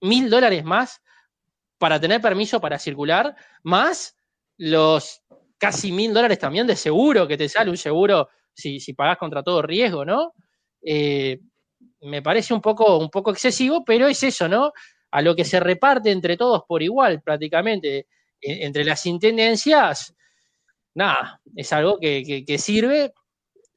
[0.00, 1.00] mil dólares más
[1.78, 4.16] para tener permiso para circular, más
[4.56, 5.22] los
[5.58, 9.42] casi mil dólares también de seguro que te sale un seguro si, si pagás contra
[9.42, 10.34] todo riesgo, ¿no?
[10.82, 11.40] Eh,
[12.02, 14.72] me parece un poco, un poco excesivo, pero es eso, ¿no?
[15.10, 18.06] A lo que se reparte entre todos por igual, prácticamente,
[18.40, 20.14] e, entre las intendencias,
[20.94, 23.12] nada, es algo que, sirve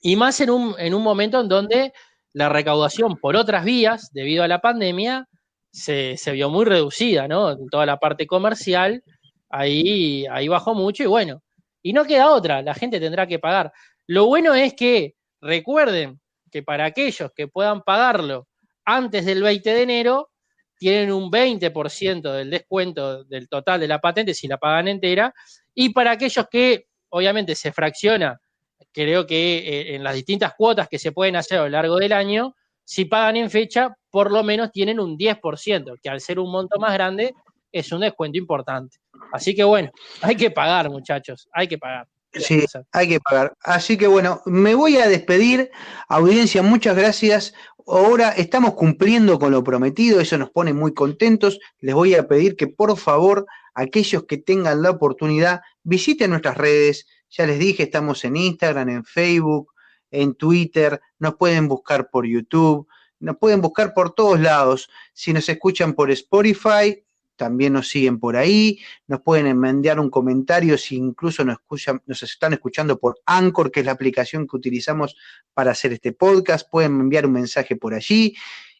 [0.02, 1.94] y más en un, en un, momento en donde
[2.38, 5.28] la recaudación por otras vías, debido a la pandemia,
[5.72, 7.52] se, vio muy reducida, ¿no?
[7.52, 9.04] En toda la parte comercial,
[9.50, 11.42] ahí, ahí bajó mucho y bueno,
[11.82, 13.74] y no queda otra, la gente tendrá que pagar.
[14.06, 16.22] Lo bueno es que recuerden
[16.52, 18.48] que para aquellos que puedan pagarlo
[18.86, 20.30] antes del 20 de enero,
[20.78, 25.34] tienen un 20% del descuento del total de la patente si la pagan entera,
[25.74, 28.40] y para aquellos que obviamente se fracciona,
[28.92, 32.14] creo que eh, en las distintas cuotas que se pueden hacer a lo largo del
[32.14, 36.52] año, si pagan en fecha, por lo menos tienen un 10%, que al ser un
[36.52, 37.34] monto más grande
[37.72, 38.98] es un descuento importante.
[39.32, 42.08] Así que bueno, hay que pagar, muchachos, hay que pagar.
[42.34, 43.54] Sí, hay que pagar.
[43.62, 45.72] Así que bueno, me voy a despedir.
[46.08, 47.54] Audiencia, muchas gracias.
[47.88, 51.60] Ahora estamos cumpliendo con lo prometido, eso nos pone muy contentos.
[51.80, 53.46] Les voy a pedir que por favor
[53.78, 57.06] aquellos que tengan la oportunidad, visiten nuestras redes.
[57.30, 59.74] Ya les dije, estamos en Instagram, en Facebook,
[60.12, 62.88] en Twitter, nos pueden buscar por YouTube,
[63.20, 64.90] nos pueden buscar por todos lados.
[65.14, 67.04] Si nos escuchan por Spotify,
[67.36, 71.58] también nos siguen por ahí, nos pueden enviar un comentario si incluso nos,
[72.06, 75.16] nos están escuchando por Anchor, que es la aplicación que utilizamos
[75.54, 78.36] para hacer este podcast, pueden enviar un mensaje por allí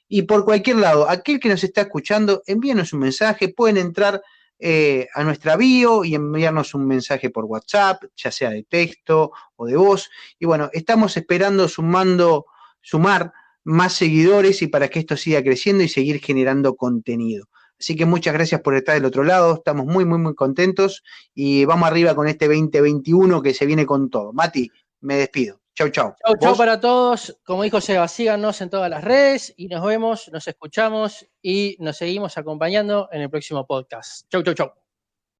[0.08, 1.10] y por cualquier lado.
[1.10, 4.22] Aquel que nos está escuchando, envíenos un mensaje, pueden entrar
[4.60, 9.66] eh, a nuestra bio y enviarnos un mensaje por WhatsApp, ya sea de texto o
[9.66, 10.10] de voz.
[10.40, 12.46] Y bueno, estamos esperando sumando,
[12.82, 13.32] sumar
[13.64, 17.48] más seguidores y para que esto siga creciendo y seguir generando contenido.
[17.80, 21.04] Así que muchas gracias por estar del otro lado, estamos muy, muy, muy contentos
[21.36, 24.34] y vamos arriba con este 2021 que se viene con todo.
[24.34, 25.60] Mati, me despido.
[25.78, 26.16] Chau, chau.
[26.26, 27.38] Chau, chau para todos.
[27.46, 31.98] Como dijo Seba, síganos en todas las redes y nos vemos, nos escuchamos y nos
[31.98, 34.28] seguimos acompañando en el próximo podcast.
[34.32, 34.87] Chau, chau, chau.